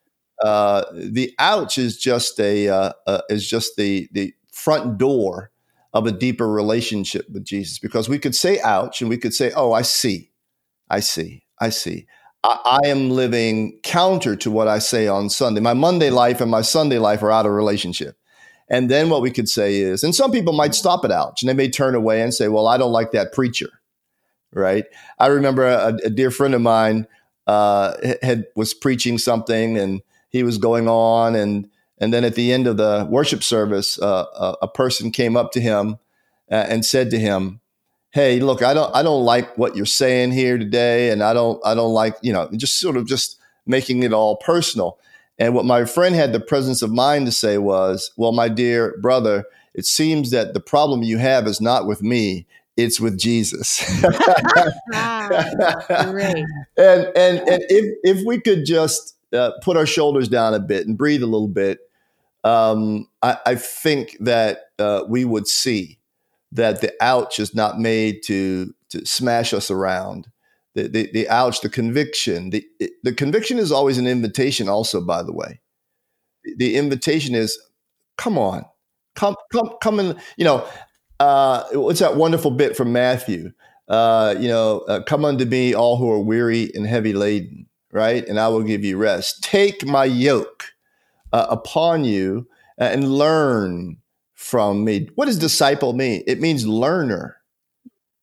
Uh, 0.43 0.83
the 0.93 1.33
ouch 1.39 1.77
is 1.77 1.97
just 1.97 2.39
a 2.39 2.67
uh, 2.67 2.91
uh, 3.07 3.21
is 3.29 3.49
just 3.49 3.77
the 3.77 4.09
the 4.11 4.33
front 4.51 4.97
door 4.97 5.49
of 5.95 6.05
a 6.05 6.11
deeper 6.11 6.47
relationship 6.47 7.25
with 7.31 7.45
Jesus 7.45 7.79
because 7.79 8.09
we 8.09 8.19
could 8.19 8.35
say 8.35 8.59
ouch 8.59 8.99
and 8.99 9.09
we 9.09 9.17
could 9.17 9.33
say, 9.33 9.53
oh, 9.55 9.71
I 9.71 9.81
see, 9.81 10.29
I 10.89 10.99
see, 10.99 11.45
I 11.59 11.69
see. 11.69 12.05
I, 12.43 12.79
I 12.83 12.87
am 12.89 13.11
living 13.11 13.79
counter 13.81 14.35
to 14.35 14.51
what 14.51 14.67
I 14.67 14.79
say 14.79 15.07
on 15.07 15.29
Sunday. 15.29 15.61
My 15.61 15.73
Monday 15.73 16.09
life 16.09 16.41
and 16.41 16.51
my 16.51 16.61
Sunday 16.61 16.99
life 16.99 17.23
are 17.23 17.31
out 17.31 17.45
of 17.45 17.53
relationship. 17.53 18.17
And 18.69 18.91
then 18.91 19.09
what 19.09 19.21
we 19.21 19.31
could 19.31 19.47
say 19.47 19.77
is, 19.77 20.03
and 20.03 20.13
some 20.13 20.31
people 20.31 20.51
might 20.51 20.75
stop 20.75 21.05
at 21.05 21.11
ouch 21.11 21.41
and 21.41 21.49
they 21.49 21.53
may 21.53 21.69
turn 21.69 21.95
away 21.95 22.21
and 22.21 22.33
say, 22.33 22.49
well, 22.49 22.67
I 22.67 22.77
don't 22.77 22.91
like 22.91 23.11
that 23.11 23.31
preacher. 23.31 23.69
Right. 24.51 24.85
I 25.17 25.27
remember 25.27 25.65
a, 25.65 25.95
a 26.03 26.09
dear 26.09 26.29
friend 26.29 26.53
of 26.53 26.61
mine 26.61 27.07
uh, 27.47 27.93
had 28.21 28.47
was 28.55 28.73
preaching 28.73 29.17
something 29.17 29.77
and 29.77 30.01
he 30.29 30.43
was 30.43 30.57
going 30.57 30.89
on 30.89 31.35
and 31.35 31.69
and 31.97 32.13
then 32.13 32.23
at 32.23 32.35
the 32.35 32.51
end 32.51 32.67
of 32.67 32.77
the 32.77 33.07
worship 33.09 33.43
service, 33.43 33.99
uh, 34.01 34.25
a, 34.35 34.55
a, 34.63 34.67
person 34.67 35.11
came 35.11 35.37
up 35.37 35.51
to 35.53 35.61
him 35.61 35.97
uh, 36.51 36.65
and 36.67 36.85
said 36.85 37.09
to 37.11 37.19
him, 37.19 37.61
"Hey, 38.11 38.39
look, 38.39 38.61
I 38.61 38.73
don't, 38.73 38.93
I 38.95 39.01
don't 39.01 39.23
like 39.23 39.57
what 39.57 39.75
you're 39.75 39.85
saying 39.85 40.31
here 40.31 40.57
today, 40.57 41.09
and 41.09 41.23
I 41.23 41.33
don't, 41.33 41.61
I 41.65 41.73
don't 41.73 41.93
like, 41.93 42.15
you 42.21 42.33
know, 42.33 42.49
just 42.55 42.79
sort 42.79 42.97
of 42.97 43.07
just 43.07 43.39
making 43.65 44.03
it 44.03 44.13
all 44.13 44.35
personal." 44.37 44.99
And 45.37 45.53
what 45.53 45.65
my 45.65 45.83
friend 45.85 46.15
had 46.15 46.31
the 46.33 46.39
presence 46.39 46.81
of 46.81 46.91
mind 46.91 47.27
to 47.27 47.31
say 47.31 47.57
was, 47.57 48.11
"Well, 48.17 48.33
my 48.33 48.49
dear 48.49 48.97
brother, 49.01 49.45
it 49.73 49.85
seems 49.85 50.31
that 50.31 50.53
the 50.53 50.59
problem 50.59 51.03
you 51.03 51.17
have 51.17 51.47
is 51.47 51.61
not 51.61 51.87
with 51.87 52.01
me." 52.01 52.45
It's 52.77 52.99
with 52.99 53.17
Jesus. 53.17 53.81
and 54.03 54.17
and 56.75 57.37
and 57.47 57.63
if 57.69 57.95
if 58.03 58.25
we 58.25 58.41
could 58.41 58.65
just 58.65 59.15
uh, 59.35 59.51
put 59.61 59.77
our 59.77 59.85
shoulders 59.85 60.27
down 60.27 60.53
a 60.53 60.59
bit 60.59 60.87
and 60.87 60.97
breathe 60.97 61.23
a 61.23 61.27
little 61.27 61.47
bit, 61.47 61.79
um, 62.45 63.07
I, 63.23 63.37
I, 63.43 63.55
think 63.55 64.17
that 64.19 64.65
uh, 64.77 65.01
we 65.09 65.25
would 65.25 65.47
see 65.47 65.97
that 66.51 66.79
the 66.79 66.93
ouch 67.01 67.39
is 67.39 67.55
not 67.55 67.79
made 67.79 68.21
to 68.25 68.71
to 68.89 69.03
smash 69.05 69.51
us 69.51 69.71
around. 69.71 70.27
The, 70.75 70.87
the, 70.87 71.09
the 71.11 71.29
ouch, 71.29 71.61
the 71.61 71.69
conviction, 71.69 72.51
the, 72.51 72.63
the 73.01 73.13
conviction 73.13 73.57
is 73.57 73.71
always 73.71 73.97
an 73.97 74.07
invitation. 74.07 74.69
Also, 74.69 75.01
by 75.01 75.23
the 75.23 75.33
way, 75.33 75.61
the 76.57 76.75
invitation 76.75 77.33
is, 77.33 77.57
come 78.17 78.37
on, 78.37 78.65
come, 79.15 79.35
come, 79.51 79.71
come 79.81 79.99
and 79.99 80.19
you 80.37 80.45
know, 80.45 80.67
uh, 81.19 81.63
what's 81.71 82.01
that 82.01 82.17
wonderful 82.17 82.51
bit 82.51 82.77
from 82.77 82.91
Matthew? 82.91 83.53
Uh, 83.87 84.35
you 84.37 84.49
know, 84.49 84.81
uh, 84.81 85.01
come 85.03 85.25
unto 85.25 85.45
me, 85.45 85.73
all 85.73 85.97
who 85.97 86.11
are 86.11 86.19
weary 86.19 86.71
and 86.75 86.85
heavy 86.85 87.13
laden, 87.13 87.67
right? 87.91 88.27
And 88.27 88.39
I 88.39 88.49
will 88.49 88.63
give 88.63 88.83
you 88.83 88.97
rest. 88.97 89.41
Take 89.43 89.85
my 89.85 90.05
yoke 90.05 90.74
uh, 91.35 91.47
upon 91.49 92.05
you 92.05 92.47
uh, 92.79 92.85
and 92.85 93.11
learn 93.11 93.97
from 94.35 94.85
me. 94.85 95.09
What 95.15 95.25
does 95.25 95.37
disciple 95.37 95.91
mean? 95.91 96.23
It 96.25 96.39
means 96.39 96.65
learner. 96.65 97.35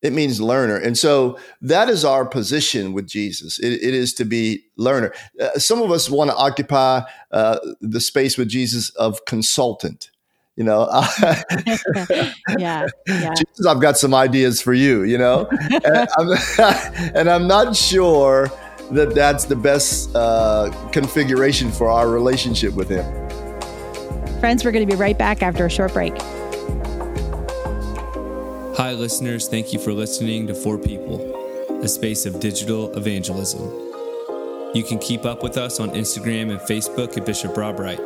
It 0.00 0.14
means 0.14 0.40
learner. 0.40 0.76
And 0.76 0.97
so 0.97 1.38
that 1.61 1.90
is 1.90 2.07
our 2.07 2.25
position 2.25 2.95
with 2.95 3.07
Jesus. 3.07 3.59
it, 3.59 3.73
it 3.83 3.92
is 3.92 4.14
to 4.14 4.25
be 4.25 4.64
learner. 4.76 5.12
Uh, 5.38 5.59
some 5.59 5.83
of 5.83 5.90
us 5.90 6.09
want 6.09 6.31
to 6.31 6.37
occupy 6.37 7.02
uh, 7.33 7.59
the 7.83 8.00
space 8.00 8.38
with 8.38 8.49
Jesus 8.49 8.88
of 8.90 9.23
consultant. 9.26 10.11
You 10.57 10.64
know, 10.64 10.87
yeah, 12.59 12.87
yeah. 13.07 13.35
Jesus, 13.35 13.66
I've 13.66 13.81
got 13.81 13.97
some 13.99 14.14
ideas 14.14 14.61
for 14.61 14.75
you. 14.75 15.02
You 15.02 15.19
know, 15.19 15.49
and, 15.71 16.09
I'm, 16.19 16.28
and 17.14 17.31
I'm 17.31 17.47
not 17.47 17.76
sure 17.76 18.50
that 18.92 19.14
that's 19.14 19.46
the 19.46 19.56
best 19.56 20.14
uh, 20.14 20.70
configuration 20.92 21.72
for 21.72 21.88
our 21.88 22.08
relationship 22.08 22.75
with 22.75 22.88
Him. 22.88 23.04
Friends, 24.40 24.64
we're 24.64 24.72
going 24.72 24.87
to 24.87 24.92
be 24.92 24.99
right 24.99 25.16
back 25.16 25.42
after 25.42 25.66
a 25.66 25.70
short 25.70 25.92
break. 25.92 26.12
Hi, 28.76 28.92
listeners. 28.92 29.49
Thank 29.49 29.72
you 29.72 29.78
for 29.78 29.92
listening 29.92 30.46
to 30.49 30.54
For 30.54 30.78
People, 30.78 31.20
a 31.82 31.88
space 31.88 32.26
of 32.26 32.40
digital 32.40 32.92
evangelism. 32.96 33.61
You 34.75 34.82
can 34.82 34.99
keep 34.99 35.25
up 35.25 35.42
with 35.42 35.56
us 35.56 35.78
on 35.78 35.90
Instagram 35.90 36.50
and 36.50 36.58
Facebook 36.61 37.16
at 37.16 37.26
Bishop 37.26 37.56
Rob 37.56 37.78
Wright. 37.78 38.00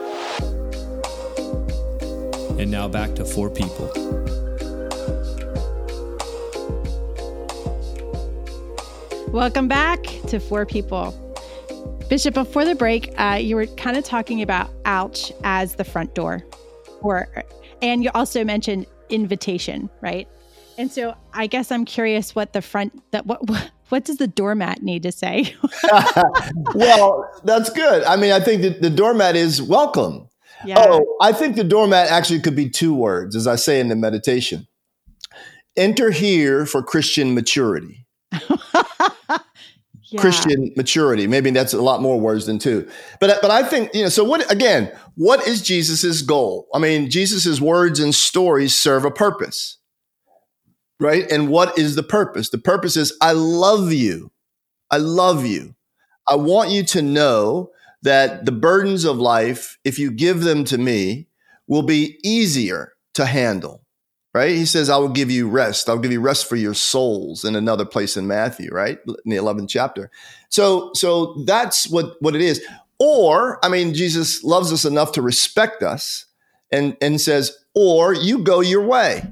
And 2.59 2.71
now 2.71 2.89
back 2.89 3.15
to 3.15 3.25
For 3.25 3.49
People. 3.49 4.26
Welcome 9.37 9.69
back 9.69 10.03
to 10.29 10.41
For 10.41 10.65
People. 10.65 11.13
Bishop, 12.09 12.33
before 12.33 12.65
the 12.65 12.75
break, 12.75 13.13
uh, 13.19 13.35
you 13.39 13.55
were 13.55 13.67
kind 13.67 13.99
of 13.99 14.03
talking 14.03 14.41
about 14.41 14.71
ouch 14.87 15.31
as 15.45 15.75
the 15.75 15.85
front 15.85 16.15
door, 16.15 16.43
or 17.03 17.29
and 17.83 18.03
you 18.03 18.11
also 18.15 18.45
mentioned 18.45 18.87
invitation, 19.11 19.91
right? 20.01 20.27
And 20.79 20.91
so 20.91 21.15
I 21.35 21.49
guess 21.49 21.71
I'm 21.71 21.85
curious 21.85 22.35
what 22.35 22.55
the 22.55 22.63
front 22.63 22.99
that 23.11 23.27
what 23.27 23.43
what 23.91 24.07
does 24.07 24.17
the 24.17 24.27
doormat 24.27 24.83
need 24.83 25.03
to 25.03 25.13
say? 25.13 25.55
well, 26.75 27.31
that's 27.45 27.69
good. 27.69 28.05
I 28.05 28.17
mean, 28.17 28.33
I 28.33 28.41
think 28.41 28.63
that 28.63 28.81
the 28.81 28.89
doormat 28.89 29.37
is 29.37 29.61
welcome. 29.61 30.31
Yeah. 30.65 30.77
Oh, 30.79 31.19
I 31.21 31.33
think 31.33 31.57
the 31.57 31.65
doormat 31.65 32.11
actually 32.11 32.41
could 32.41 32.57
be 32.57 32.71
two 32.71 32.95
words, 32.95 33.37
as 33.37 33.47
I 33.47 33.57
say 33.57 33.81
in 33.81 33.89
the 33.89 33.97
meditation. 33.97 34.67
Enter 35.77 36.11
here 36.11 36.65
for 36.65 36.83
Christian 36.83 37.35
maturity 37.35 38.06
yeah. 40.09 40.21
Christian 40.21 40.73
maturity. 40.77 41.27
Maybe 41.27 41.51
that's 41.51 41.73
a 41.73 41.83
lot 41.83 42.03
more 42.03 42.21
words 42.21 42.47
than 42.47 42.59
two. 42.59 42.89
But 43.21 43.41
but 43.43 43.51
I 43.51 43.63
think 43.63 43.95
you 43.95 44.05
know. 44.05 44.09
So 44.09 44.25
what 44.25 44.51
again? 44.51 44.93
What 45.17 45.47
is 45.47 45.63
Jesus's 45.63 46.23
goal? 46.23 46.69
I 46.75 46.79
mean, 46.79 47.11
Jesus's 47.11 47.61
words 47.61 48.01
and 48.01 48.15
stories 48.15 48.75
serve 48.75 49.05
a 49.05 49.11
purpose, 49.11 49.79
right? 51.01 51.31
And 51.31 51.49
what 51.49 51.79
is 51.79 51.95
the 51.95 52.03
purpose? 52.03 52.51
The 52.51 52.59
purpose 52.59 52.97
is 52.97 53.17
I 53.21 53.33
love 53.33 53.93
you. 53.93 54.33
I 54.91 54.99
love 54.99 55.45
you. 55.45 55.75
I 56.29 56.37
want 56.37 56.71
you 56.71 56.85
to 56.85 57.03
know 57.03 57.71
that 58.03 58.45
the 58.45 58.53
burdens 58.53 59.05
of 59.05 59.17
life, 59.19 59.79
if 59.85 59.99
you 59.99 60.11
give 60.11 60.43
them 60.43 60.65
to 60.65 60.79
me, 60.79 61.29
will 61.67 61.83
be 61.83 62.19
easier 62.23 62.93
to 63.15 63.27
handle 63.27 63.86
right? 64.37 64.55
He 64.55 64.67
says, 64.67 64.91
I 64.91 64.99
will 64.99 65.09
give 65.09 65.31
you 65.31 65.49
rest. 65.49 65.89
I'll 65.89 65.99
give 65.99 66.13
you 66.13 66.21
rest 66.21 66.47
for 66.47 66.57
your 66.57 66.75
souls 66.75 67.43
in 67.43 67.57
another 67.57 67.87
place 67.87 68.19
in 68.19 68.27
Matthew, 68.27 68.69
right? 68.71 68.99
In 69.07 69.31
the 69.31 69.37
11th 69.37 69.71
chapter. 69.71 70.11
So, 70.51 70.91
so 70.93 71.43
that's 71.47 71.89
what, 71.89 72.17
what 72.21 72.35
it 72.35 72.43
is. 72.43 72.63
Or, 72.99 73.59
I 73.65 73.71
mean, 73.71 73.95
Jesus 73.95 74.45
loves 74.45 74.75
us 74.75 74.85
enough 74.85 75.13
to 75.13 75.23
respect 75.23 75.83
us 75.83 76.27
and, 76.71 76.99
and 77.01 77.19
says, 77.19 77.57
or 77.75 78.13
you 78.13 78.41
go 78.41 78.61
your 78.61 78.87
way, 78.87 79.23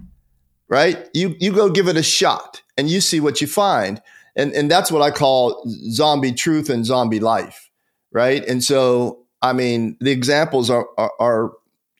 right? 0.68 1.06
You, 1.12 1.36
you 1.38 1.52
go 1.52 1.68
give 1.68 1.86
it 1.86 1.98
a 1.98 2.02
shot 2.02 2.62
and 2.78 2.88
you 2.88 3.02
see 3.02 3.20
what 3.20 3.42
you 3.42 3.46
find. 3.46 4.00
And, 4.36 4.54
and 4.54 4.70
that's 4.70 4.90
what 4.90 5.02
I 5.02 5.10
call 5.10 5.62
zombie 5.90 6.32
truth 6.32 6.70
and 6.70 6.86
zombie 6.86 7.20
life, 7.20 7.68
right? 8.10 8.42
And 8.48 8.64
so, 8.64 9.26
I 9.42 9.52
mean, 9.52 9.98
the 10.00 10.12
examples 10.12 10.70
are, 10.70 10.88
are, 10.96 11.12
are 11.20 11.52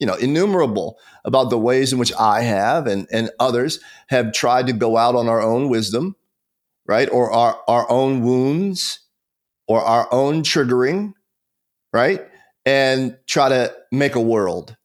you 0.05 0.07
know, 0.07 0.17
innumerable 0.17 0.99
about 1.25 1.49
the 1.49 1.59
ways 1.59 1.91
in 1.91 1.99
which 1.99 2.13
I 2.21 2.43
have 2.43 2.87
and, 2.87 3.09
and 3.11 3.31
others 3.41 3.81
have 4.09 4.35
tried 4.35 4.67
to 4.67 4.75
go 4.75 4.99
out 4.99 5.15
on 5.15 5.31
our 5.31 5.41
own 5.41 5.71
wisdom, 5.71 6.15
right? 6.85 7.09
Or 7.11 7.31
our, 7.31 7.59
our 7.67 7.91
own 7.91 8.21
wounds 8.21 9.01
or 9.67 9.81
our 9.81 10.07
own 10.13 10.43
triggering, 10.43 11.15
right? 11.91 12.21
And 12.67 13.17
try 13.27 13.49
to 13.49 13.75
make 13.91 14.15
a 14.15 14.21
world 14.21 14.77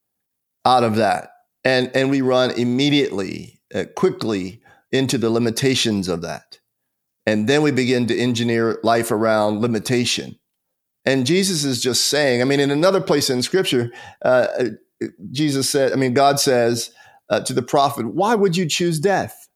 out 0.63 0.85
of 0.85 0.95
that. 0.95 1.31
And, 1.65 1.91
and 1.93 2.09
we 2.09 2.21
run 2.21 2.51
immediately, 2.51 3.59
uh, 3.75 3.83
quickly 3.97 4.61
into 4.93 5.17
the 5.17 5.29
limitations 5.29 6.07
of 6.07 6.21
that. 6.21 6.59
And 7.25 7.49
then 7.49 7.61
we 7.61 7.71
begin 7.71 8.07
to 8.07 8.17
engineer 8.17 8.79
life 8.83 9.11
around 9.11 9.59
limitation. 9.59 10.39
And 11.03 11.25
Jesus 11.25 11.65
is 11.65 11.81
just 11.81 12.05
saying, 12.05 12.41
I 12.41 12.45
mean, 12.45 12.61
in 12.61 12.71
another 12.71 13.01
place 13.01 13.29
in 13.29 13.41
scripture, 13.41 13.91
uh, 14.21 14.47
Jesus 15.31 15.69
said, 15.69 15.91
I 15.91 15.95
mean, 15.95 16.13
God 16.13 16.39
says 16.39 16.91
uh, 17.29 17.41
to 17.41 17.53
the 17.53 17.61
prophet, 17.61 18.07
why 18.07 18.35
would 18.35 18.57
you 18.57 18.65
choose 18.65 18.99
death? 18.99 19.47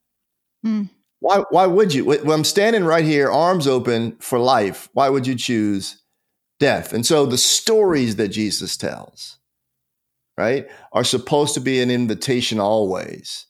Mm. 0.66 0.90
Why, 1.20 1.44
why 1.50 1.66
would 1.68 1.94
you? 1.94 2.06
When 2.06 2.32
I'm 2.32 2.44
standing 2.44 2.84
right 2.84 3.06
here, 3.06 3.30
arms 3.30 3.68
open 3.68 4.18
for 4.20 4.40
life, 4.40 4.90
why 4.94 5.10
would 5.10 5.26
you 5.26 5.36
choose 5.36 6.02
death? 6.60 6.94
And 6.94 7.06
so 7.06 7.26
the 7.26 7.38
stories 7.38 8.18
that 8.18 8.30
Jesus 8.30 8.76
tells, 8.76 9.38
right, 10.38 10.68
are 10.92 11.04
supposed 11.04 11.54
to 11.54 11.62
be 11.62 11.82
an 11.82 11.90
invitation 11.90 12.60
always. 12.60 13.46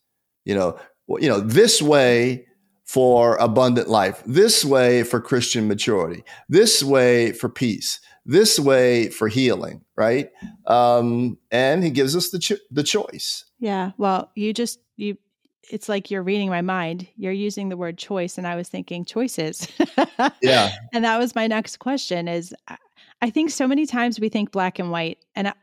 You 0.46 0.56
know, 0.56 0.80
you 1.20 1.30
know, 1.30 1.40
this 1.40 1.82
way 1.82 2.46
for 2.86 3.38
abundant 3.38 3.90
life, 3.90 4.22
this 4.26 4.64
way 4.64 5.04
for 5.04 5.20
Christian 5.20 5.68
maturity, 5.68 6.24
this 6.50 6.84
way 6.84 7.32
for 7.32 7.50
peace, 7.50 8.00
this 8.26 8.60
way 8.60 9.10
for 9.10 9.28
healing, 9.28 9.84
right? 9.96 10.30
Um, 10.68 11.38
and 11.52 11.84
he 11.84 11.90
gives 11.90 12.16
us 12.16 12.30
the 12.30 12.40
cho- 12.40 12.58
the 12.72 12.84
choice. 12.84 13.46
Yeah. 13.60 13.92
Well, 13.98 14.32
you 14.36 14.54
just 14.54 14.80
you 14.96 15.18
it's 15.70 15.88
like 15.88 16.12
you're 16.12 16.24
reading 16.24 16.50
my 16.50 16.62
mind. 16.62 17.08
You're 17.16 17.32
using 17.32 17.70
the 17.70 17.78
word 17.78 17.98
choice 17.98 18.38
and 18.38 18.46
I 18.48 18.56
was 18.56 18.70
thinking 18.70 19.06
choices. 19.06 19.68
yeah. 20.42 20.72
And 20.92 21.06
that 21.06 21.18
was 21.18 21.36
my 21.36 21.48
next 21.48 21.78
question 21.78 22.28
is 22.28 22.54
I 23.22 23.30
think 23.30 23.50
so 23.50 23.68
many 23.68 23.86
times 23.86 24.20
we 24.20 24.30
think 24.30 24.52
black 24.52 24.80
and 24.80 24.92
white 24.92 25.20
and 25.36 25.48
I, 25.48 25.54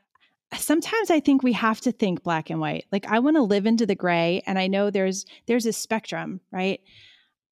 sometimes 0.56 1.10
I 1.10 1.20
think 1.20 1.42
we 1.42 1.52
have 1.52 1.80
to 1.82 1.92
think 1.92 2.22
black 2.22 2.50
and 2.50 2.60
white. 2.60 2.86
Like 2.90 3.06
I 3.06 3.18
want 3.18 3.36
to 3.36 3.42
live 3.42 3.66
into 3.66 3.86
the 3.86 3.94
gray 3.94 4.42
and 4.46 4.58
I 4.58 4.66
know 4.66 4.90
there's 4.90 5.26
there's 5.46 5.66
a 5.66 5.72
spectrum, 5.72 6.40
right? 6.50 6.80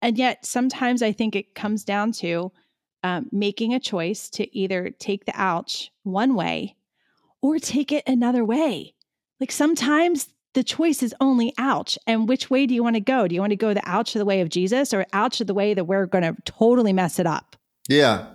And 0.00 0.16
yet 0.16 0.46
sometimes 0.46 1.02
I 1.02 1.12
think 1.12 1.36
it 1.36 1.54
comes 1.54 1.84
down 1.84 2.12
to 2.12 2.52
um, 3.02 3.28
making 3.32 3.74
a 3.74 3.80
choice 3.80 4.28
to 4.30 4.56
either 4.56 4.90
take 4.90 5.24
the 5.24 5.32
ouch 5.34 5.90
one 6.02 6.34
way 6.34 6.76
or 7.40 7.58
take 7.58 7.92
it 7.92 8.04
another 8.06 8.44
way. 8.44 8.94
Like 9.40 9.52
sometimes 9.52 10.28
the 10.54 10.64
choice 10.64 11.02
is 11.02 11.14
only 11.20 11.54
ouch. 11.58 11.98
And 12.06 12.28
which 12.28 12.50
way 12.50 12.66
do 12.66 12.74
you 12.74 12.82
want 12.82 12.96
to 12.96 13.00
go? 13.00 13.28
Do 13.28 13.34
you 13.34 13.40
want 13.40 13.52
to 13.52 13.56
go 13.56 13.74
the 13.74 13.88
ouch 13.88 14.14
of 14.14 14.18
the 14.18 14.24
way 14.24 14.40
of 14.40 14.48
Jesus 14.48 14.92
or 14.92 15.06
ouch 15.12 15.40
of 15.40 15.46
the 15.46 15.54
way 15.54 15.74
that 15.74 15.84
we're 15.84 16.06
going 16.06 16.24
to 16.24 16.40
totally 16.44 16.92
mess 16.92 17.18
it 17.18 17.26
up? 17.26 17.56
Yeah. 17.88 18.26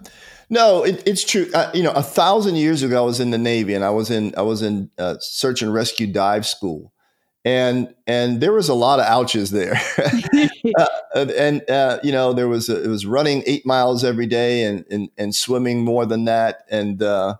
No, 0.49 0.83
it, 0.83 1.03
it's 1.07 1.23
true. 1.23 1.49
Uh, 1.53 1.71
you 1.73 1.83
know, 1.83 1.91
a 1.91 2.03
thousand 2.03 2.55
years 2.55 2.83
ago, 2.83 3.03
I 3.03 3.05
was 3.05 3.19
in 3.19 3.31
the 3.31 3.37
Navy 3.37 3.73
and 3.73 3.83
I 3.83 3.89
was 3.89 4.11
in 4.11 4.33
I 4.37 4.41
was 4.41 4.61
in 4.61 4.89
uh, 4.97 5.15
search 5.19 5.61
and 5.61 5.73
rescue 5.73 6.05
dive 6.05 6.45
school, 6.45 6.93
and 7.43 7.93
and 8.05 8.39
there 8.39 8.53
was 8.53 8.69
a 8.69 8.73
lot 8.73 8.99
of 8.99 9.05
ouches 9.05 9.51
there, 9.51 9.79
and 11.13 11.69
uh, 11.69 11.99
you 12.03 12.11
know 12.11 12.33
there 12.33 12.47
was 12.47 12.69
a, 12.69 12.83
it 12.83 12.87
was 12.87 13.05
running 13.05 13.43
eight 13.45 13.65
miles 13.65 14.03
every 14.03 14.25
day 14.25 14.63
and 14.63 14.85
and, 14.89 15.09
and 15.17 15.35
swimming 15.35 15.83
more 15.83 16.05
than 16.05 16.25
that, 16.25 16.65
and 16.69 17.01
uh, 17.01 17.35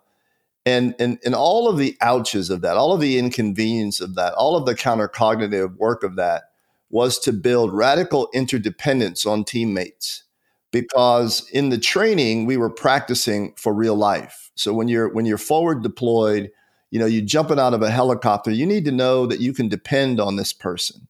and 0.64 0.94
and 0.98 1.18
and 1.24 1.34
all 1.34 1.68
of 1.68 1.78
the 1.78 1.96
ouches 2.00 2.50
of 2.50 2.60
that, 2.62 2.76
all 2.76 2.92
of 2.92 3.00
the 3.00 3.18
inconvenience 3.18 4.00
of 4.00 4.14
that, 4.14 4.34
all 4.34 4.56
of 4.56 4.66
the 4.66 4.74
countercognitive 4.74 5.76
work 5.76 6.02
of 6.02 6.16
that 6.16 6.44
was 6.90 7.18
to 7.18 7.32
build 7.32 7.72
radical 7.72 8.28
interdependence 8.32 9.26
on 9.26 9.44
teammates. 9.44 10.22
Because 10.70 11.48
in 11.50 11.68
the 11.68 11.78
training 11.78 12.46
we 12.46 12.56
were 12.56 12.70
practicing 12.70 13.54
for 13.56 13.72
real 13.72 13.94
life. 13.94 14.50
So 14.56 14.72
when 14.72 14.88
you're 14.88 15.08
when 15.08 15.26
you're 15.26 15.38
forward 15.38 15.82
deployed 15.82 16.50
you 16.94 17.00
know 17.00 17.06
you're 17.06 17.24
jumping 17.24 17.58
out 17.58 17.74
of 17.74 17.82
a 17.82 17.90
helicopter 17.90 18.52
you 18.52 18.64
need 18.64 18.84
to 18.84 18.92
know 18.92 19.26
that 19.26 19.40
you 19.40 19.52
can 19.52 19.68
depend 19.68 20.20
on 20.20 20.36
this 20.36 20.52
person 20.52 21.08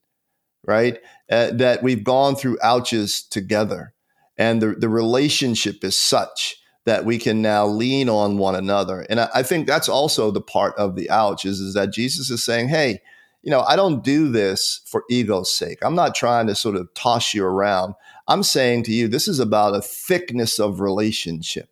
right 0.67 0.99
uh, 1.31 1.51
that 1.51 1.83
we've 1.83 2.03
gone 2.03 2.35
through 2.35 2.57
ouches 2.61 3.23
together 3.23 3.93
and 4.37 4.61
the, 4.61 4.75
the 4.77 4.89
relationship 4.89 5.83
is 5.83 5.99
such 5.99 6.57
that 6.85 7.05
we 7.05 7.17
can 7.17 7.41
now 7.41 7.65
lean 7.65 8.09
on 8.09 8.37
one 8.37 8.55
another. 8.55 9.05
And 9.09 9.19
I, 9.19 9.29
I 9.35 9.43
think 9.43 9.65
that's 9.65 9.89
also 9.89 10.29
the 10.29 10.41
part 10.41 10.75
of 10.77 10.95
the 10.95 11.09
ouch 11.09 11.45
is, 11.45 11.59
is 11.59 11.73
that 11.73 11.93
Jesus 11.93 12.29
is 12.29 12.43
saying, 12.43 12.67
hey, 12.69 12.99
you 13.41 13.51
know, 13.51 13.61
I 13.61 13.75
don't 13.75 14.03
do 14.03 14.29
this 14.29 14.81
for 14.85 15.03
ego's 15.09 15.53
sake. 15.53 15.79
I'm 15.81 15.95
not 15.95 16.15
trying 16.15 16.47
to 16.47 16.55
sort 16.55 16.75
of 16.75 16.93
toss 16.93 17.33
you 17.33 17.45
around. 17.45 17.95
I'm 18.27 18.43
saying 18.43 18.83
to 18.83 18.91
you, 18.91 19.07
this 19.07 19.27
is 19.27 19.39
about 19.39 19.75
a 19.75 19.81
thickness 19.81 20.59
of 20.59 20.79
relationship. 20.79 21.69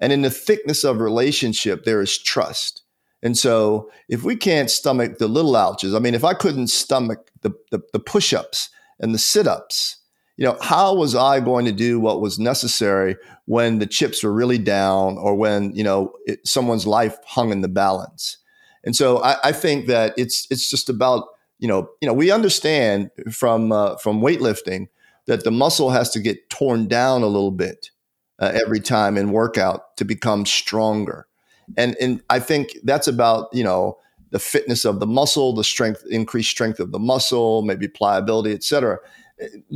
And 0.00 0.12
in 0.12 0.22
the 0.22 0.30
thickness 0.30 0.84
of 0.84 1.00
relationship, 1.00 1.84
there 1.84 2.00
is 2.00 2.16
trust. 2.16 2.82
And 3.22 3.36
so 3.36 3.90
if 4.08 4.22
we 4.22 4.36
can't 4.36 4.70
stomach 4.70 5.18
the 5.18 5.28
little 5.28 5.56
ouches, 5.56 5.94
I 5.94 5.98
mean, 5.98 6.14
if 6.14 6.24
I 6.24 6.34
couldn't 6.34 6.68
stomach 6.68 7.30
the, 7.42 7.52
the, 7.70 7.80
the 7.92 7.98
push 7.98 8.32
ups 8.32 8.70
and 9.00 9.14
the 9.14 9.18
sit 9.18 9.46
ups, 9.46 9.96
you 10.36 10.44
know, 10.44 10.56
how 10.60 10.94
was 10.94 11.16
I 11.16 11.40
going 11.40 11.64
to 11.64 11.72
do 11.72 11.98
what 11.98 12.20
was 12.20 12.38
necessary 12.38 13.16
when 13.46 13.80
the 13.80 13.86
chips 13.86 14.22
were 14.22 14.32
really 14.32 14.58
down 14.58 15.18
or 15.18 15.34
when, 15.34 15.74
you 15.74 15.82
know, 15.82 16.12
it, 16.26 16.46
someone's 16.46 16.86
life 16.86 17.16
hung 17.26 17.50
in 17.50 17.60
the 17.60 17.68
balance? 17.68 18.38
And 18.84 18.94
so 18.94 19.22
I, 19.22 19.36
I, 19.44 19.52
think 19.52 19.86
that 19.86 20.14
it's 20.16 20.46
it's 20.50 20.70
just 20.70 20.88
about 20.88 21.24
you 21.58 21.68
know 21.68 21.90
you 22.00 22.06
know 22.06 22.14
we 22.14 22.30
understand 22.30 23.10
from 23.30 23.72
uh, 23.72 23.96
from 23.96 24.20
weightlifting 24.20 24.88
that 25.26 25.44
the 25.44 25.50
muscle 25.50 25.90
has 25.90 26.10
to 26.10 26.20
get 26.20 26.48
torn 26.48 26.88
down 26.88 27.22
a 27.22 27.26
little 27.26 27.50
bit 27.50 27.90
uh, 28.38 28.52
every 28.54 28.80
time 28.80 29.18
in 29.18 29.32
workout 29.32 29.96
to 29.96 30.04
become 30.04 30.46
stronger, 30.46 31.26
and 31.76 31.96
and 32.00 32.22
I 32.30 32.40
think 32.40 32.78
that's 32.84 33.08
about 33.08 33.48
you 33.52 33.64
know 33.64 33.98
the 34.30 34.38
fitness 34.38 34.84
of 34.84 35.00
the 35.00 35.06
muscle, 35.06 35.54
the 35.54 35.64
strength, 35.64 36.04
increased 36.10 36.50
strength 36.50 36.80
of 36.80 36.92
the 36.92 36.98
muscle, 36.98 37.62
maybe 37.62 37.88
pliability, 37.88 38.52
et 38.52 38.62
cetera. 38.62 38.98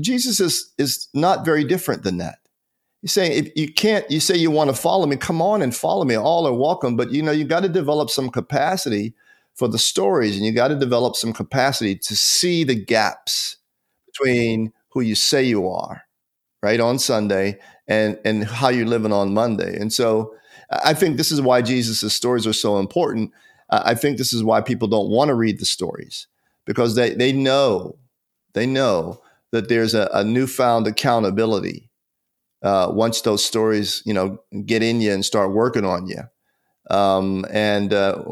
Jesus 0.00 0.40
is 0.40 0.72
is 0.78 1.08
not 1.14 1.44
very 1.44 1.64
different 1.64 2.02
than 2.02 2.18
that. 2.18 2.38
He's 3.00 3.12
saying 3.12 3.32
if 3.32 3.52
you 3.56 3.72
can't, 3.72 4.08
you 4.10 4.20
say 4.20 4.36
you 4.36 4.50
want 4.50 4.70
to 4.70 4.76
follow 4.76 5.06
me, 5.06 5.16
come 5.16 5.42
on 5.42 5.60
and 5.60 5.74
follow 5.74 6.04
me. 6.04 6.16
All 6.16 6.46
are 6.46 6.54
welcome, 6.54 6.96
but 6.96 7.10
you 7.10 7.22
know 7.22 7.32
you 7.32 7.44
got 7.44 7.62
to 7.62 7.68
develop 7.68 8.10
some 8.10 8.30
capacity 8.30 9.14
for 9.54 9.68
the 9.68 9.78
stories, 9.78 10.36
and 10.36 10.46
you 10.46 10.52
got 10.52 10.68
to 10.68 10.76
develop 10.76 11.16
some 11.16 11.32
capacity 11.32 11.96
to 11.96 12.16
see 12.16 12.64
the 12.64 12.74
gaps 12.74 13.56
between 14.06 14.72
who 14.90 15.00
you 15.00 15.14
say 15.14 15.42
you 15.42 15.68
are, 15.68 16.02
right 16.62 16.80
on 16.80 16.98
Sunday, 16.98 17.58
and 17.88 18.18
and 18.24 18.44
how 18.44 18.68
you're 18.68 18.86
living 18.86 19.12
on 19.12 19.34
Monday. 19.34 19.76
And 19.78 19.92
so, 19.92 20.34
I 20.84 20.94
think 20.94 21.16
this 21.16 21.32
is 21.32 21.40
why 21.40 21.62
Jesus' 21.62 22.14
stories 22.14 22.46
are 22.46 22.52
so 22.52 22.78
important. 22.78 23.32
I 23.70 23.94
think 23.94 24.18
this 24.18 24.32
is 24.32 24.44
why 24.44 24.60
people 24.60 24.88
don't 24.88 25.10
want 25.10 25.28
to 25.28 25.34
read 25.34 25.58
the 25.58 25.64
stories 25.64 26.26
because 26.66 26.94
they 26.94 27.10
they 27.14 27.32
know 27.32 27.96
they 28.52 28.66
know 28.66 29.22
that 29.50 29.68
there's 29.68 29.94
a, 29.94 30.10
a 30.12 30.24
newfound 30.24 30.86
accountability 30.86 31.90
uh, 32.62 32.90
once 32.92 33.20
those 33.20 33.44
stories, 33.44 34.02
you 34.06 34.14
know, 34.14 34.38
get 34.66 34.82
in 34.82 35.00
you 35.00 35.12
and 35.12 35.24
start 35.24 35.52
working 35.52 35.84
on 35.84 36.06
you. 36.06 36.20
Um, 36.90 37.44
and 37.50 37.92
uh, 37.92 38.22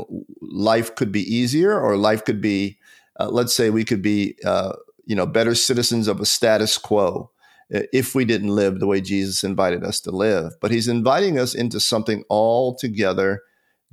life 0.41 0.95
could 0.95 1.13
be 1.13 1.23
easier, 1.23 1.79
or 1.79 1.97
life 1.97 2.25
could 2.25 2.41
be, 2.41 2.79
uh, 3.19 3.29
let's 3.29 3.55
say, 3.55 3.71
we 3.71 3.85
could 3.85 4.03
be, 4.03 4.37
uh, 4.45 4.73
you 5.05 5.15
know, 5.17 5.27
better 5.27 5.55
citizens 5.55 6.09
of 6.09 6.21
a 6.21 6.27
status 6.27 6.77
quo 6.79 7.31
if 7.71 8.15
we 8.15 8.25
didn't 8.25 8.49
live 8.49 8.81
the 8.81 8.87
way 8.87 9.01
Jesus 9.01 9.45
invited 9.45 9.85
us 9.85 10.01
to 10.01 10.11
live. 10.11 10.53
But 10.61 10.71
He's 10.71 10.89
inviting 10.89 11.39
us 11.39 11.55
into 11.55 11.81
something 11.81 12.25
altogether 12.29 13.43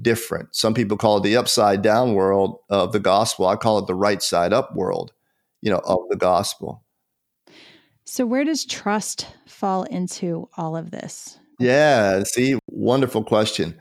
different. 0.02 0.56
Some 0.56 0.74
people 0.74 0.98
call 0.98 1.18
it 1.18 1.24
the 1.24 1.38
upside 1.38 1.82
down 1.82 2.14
world 2.14 2.60
of 2.70 2.92
the 2.92 3.00
gospel. 3.00 3.48
I 3.48 3.56
call 3.56 3.80
it 3.80 3.88
the 3.88 3.96
right 3.96 4.22
side 4.22 4.54
up 4.54 4.76
world, 4.76 5.14
you 5.62 5.72
know, 5.72 5.82
of 5.86 6.00
the 6.10 6.18
gospel. 6.18 6.84
So, 8.06 8.26
where 8.26 8.44
does 8.44 8.66
trust 8.66 9.28
fall 9.46 9.84
into 9.84 10.50
all 10.56 10.78
of 10.78 10.92
this? 10.92 11.38
Yeah, 11.60 12.24
see, 12.24 12.58
wonderful 12.68 13.24
question. 13.24 13.78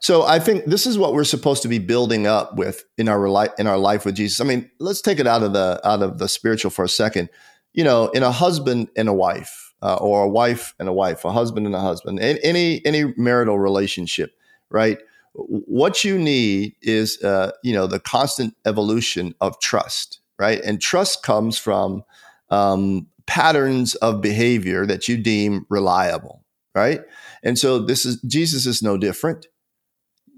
So, 0.00 0.22
I 0.22 0.38
think 0.38 0.66
this 0.66 0.86
is 0.86 0.98
what 0.98 1.12
we're 1.12 1.24
supposed 1.24 1.62
to 1.62 1.68
be 1.68 1.78
building 1.78 2.26
up 2.26 2.56
with 2.56 2.84
in 2.98 3.08
our 3.08 3.26
in 3.58 3.66
our 3.66 3.78
life 3.78 4.04
with 4.04 4.14
Jesus. 4.14 4.40
I 4.40 4.44
mean, 4.44 4.70
let's 4.78 5.00
take 5.00 5.18
it 5.18 5.26
out 5.26 5.42
of 5.42 5.54
the 5.54 5.80
out 5.84 6.02
of 6.02 6.18
the 6.18 6.28
spiritual 6.28 6.70
for 6.70 6.84
a 6.84 6.88
second. 6.88 7.30
You 7.74 7.84
know, 7.84 8.08
in 8.08 8.22
a 8.22 8.30
husband 8.32 8.88
and 8.96 9.08
a 9.08 9.12
wife, 9.12 9.74
uh, 9.82 9.96
or 9.96 10.24
a 10.24 10.28
wife 10.28 10.74
and 10.78 10.88
a 10.88 10.92
wife, 10.92 11.24
a 11.24 11.32
husband 11.32 11.66
and 11.66 11.74
a 11.74 11.80
husband, 11.80 12.18
any 12.20 12.84
any 12.86 13.12
marital 13.16 13.58
relationship, 13.58 14.34
right? 14.70 14.98
What 15.34 16.04
you 16.04 16.18
need 16.18 16.76
is, 16.80 17.22
uh, 17.22 17.50
you 17.62 17.74
know, 17.74 17.86
the 17.86 18.00
constant 18.00 18.56
evolution 18.64 19.34
of 19.40 19.60
trust, 19.60 20.20
right? 20.38 20.60
And 20.62 20.80
trust 20.80 21.22
comes 21.22 21.58
from 21.58 22.04
um, 22.50 23.08
patterns 23.26 23.94
of 23.96 24.20
behavior 24.20 24.86
that 24.86 25.08
you 25.08 25.18
deem 25.18 25.66
reliable, 25.68 26.44
right? 26.74 27.02
And 27.42 27.58
so 27.58 27.78
this 27.78 28.06
is 28.06 28.20
Jesus 28.22 28.66
is 28.66 28.82
no 28.82 28.96
different. 28.96 29.48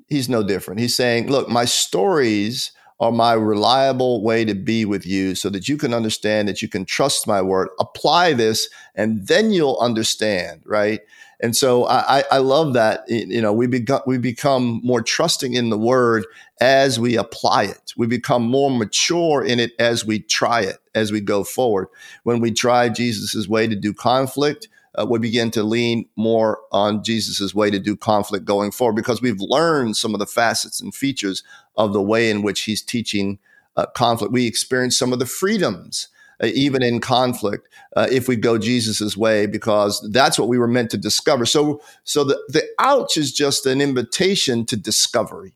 He's 0.08 0.28
no 0.28 0.42
different. 0.42 0.80
He's 0.80 0.94
saying, 0.94 1.28
look, 1.30 1.48
my 1.48 1.64
stories 1.64 2.72
are 2.98 3.12
my 3.12 3.32
reliable 3.34 4.22
way 4.22 4.44
to 4.44 4.54
be 4.54 4.84
with 4.84 5.06
you 5.06 5.34
so 5.34 5.50
that 5.50 5.68
you 5.68 5.76
can 5.76 5.92
understand 5.92 6.48
that 6.48 6.62
you 6.62 6.68
can 6.68 6.84
trust 6.84 7.26
my 7.26 7.42
word. 7.42 7.68
Apply 7.78 8.32
this 8.32 8.68
and 8.94 9.26
then 9.26 9.50
you'll 9.50 9.78
understand, 9.80 10.62
right? 10.64 11.00
And 11.38 11.54
so 11.54 11.86
I, 11.86 12.24
I 12.30 12.38
love 12.38 12.72
that. 12.72 13.04
You 13.08 13.42
know, 13.42 13.52
we 13.52 13.66
become, 13.66 14.00
we 14.06 14.16
become 14.16 14.80
more 14.82 15.02
trusting 15.02 15.52
in 15.52 15.68
the 15.68 15.76
word 15.76 16.24
as 16.62 16.98
we 16.98 17.16
apply 17.16 17.64
it. 17.64 17.92
We 17.96 18.06
become 18.06 18.48
more 18.48 18.70
mature 18.70 19.44
in 19.44 19.60
it 19.60 19.72
as 19.78 20.06
we 20.06 20.20
try 20.20 20.62
it, 20.62 20.78
as 20.94 21.12
we 21.12 21.20
go 21.20 21.44
forward. 21.44 21.88
When 22.22 22.40
we 22.40 22.52
try 22.52 22.88
Jesus's 22.88 23.46
way 23.48 23.66
to 23.66 23.76
do 23.76 23.92
conflict, 23.92 24.68
uh, 24.98 25.06
we 25.06 25.18
begin 25.18 25.50
to 25.52 25.62
lean 25.62 26.08
more 26.16 26.60
on 26.72 27.02
Jesus's 27.02 27.54
way 27.54 27.70
to 27.70 27.78
do 27.78 27.96
conflict 27.96 28.44
going 28.44 28.70
forward 28.70 28.96
because 28.96 29.22
we've 29.22 29.40
learned 29.40 29.96
some 29.96 30.14
of 30.14 30.20
the 30.20 30.26
facets 30.26 30.80
and 30.80 30.94
features 30.94 31.42
of 31.76 31.92
the 31.92 32.02
way 32.02 32.30
in 32.30 32.42
which 32.42 32.62
he's 32.62 32.82
teaching 32.82 33.38
uh, 33.76 33.86
conflict. 33.94 34.32
We 34.32 34.46
experience 34.46 34.98
some 34.98 35.12
of 35.12 35.18
the 35.18 35.26
freedoms 35.26 36.08
uh, 36.42 36.48
even 36.48 36.82
in 36.82 37.00
conflict, 37.00 37.68
uh, 37.96 38.06
if 38.10 38.28
we 38.28 38.36
go 38.36 38.58
Jesus's 38.58 39.16
way, 39.16 39.46
because 39.46 40.06
that's 40.12 40.38
what 40.38 40.48
we 40.48 40.58
were 40.58 40.68
meant 40.68 40.90
to 40.90 40.98
discover. 40.98 41.46
So, 41.46 41.80
so 42.04 42.24
the, 42.24 42.38
the 42.48 42.62
ouch 42.78 43.16
is 43.16 43.32
just 43.32 43.64
an 43.64 43.80
invitation 43.80 44.66
to 44.66 44.76
discovery. 44.76 45.54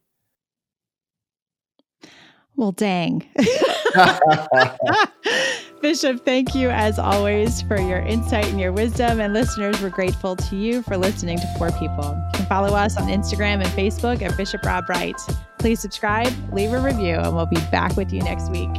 Well, 2.56 2.72
dang. 2.72 3.28
Bishop, 5.80 6.24
thank 6.26 6.54
you 6.54 6.68
as 6.68 6.98
always 6.98 7.62
for 7.62 7.80
your 7.80 8.00
insight 8.00 8.46
and 8.46 8.60
your 8.60 8.70
wisdom. 8.70 9.18
And 9.18 9.32
listeners, 9.32 9.80
we're 9.80 9.88
grateful 9.88 10.36
to 10.36 10.56
you 10.56 10.82
for 10.82 10.98
listening 10.98 11.38
to 11.38 11.54
For 11.56 11.70
People. 11.72 12.22
You 12.32 12.38
can 12.38 12.46
follow 12.46 12.76
us 12.76 12.98
on 12.98 13.08
Instagram 13.08 13.64
and 13.64 13.68
Facebook 13.68 14.20
at 14.20 14.36
Bishop 14.36 14.62
Rob 14.62 14.88
Wright. 14.90 15.16
Please 15.58 15.80
subscribe, 15.80 16.32
leave 16.52 16.72
a 16.72 16.80
review, 16.80 17.16
and 17.16 17.34
we'll 17.34 17.46
be 17.46 17.60
back 17.70 17.96
with 17.96 18.12
you 18.12 18.22
next 18.22 18.50
week. 18.50 18.70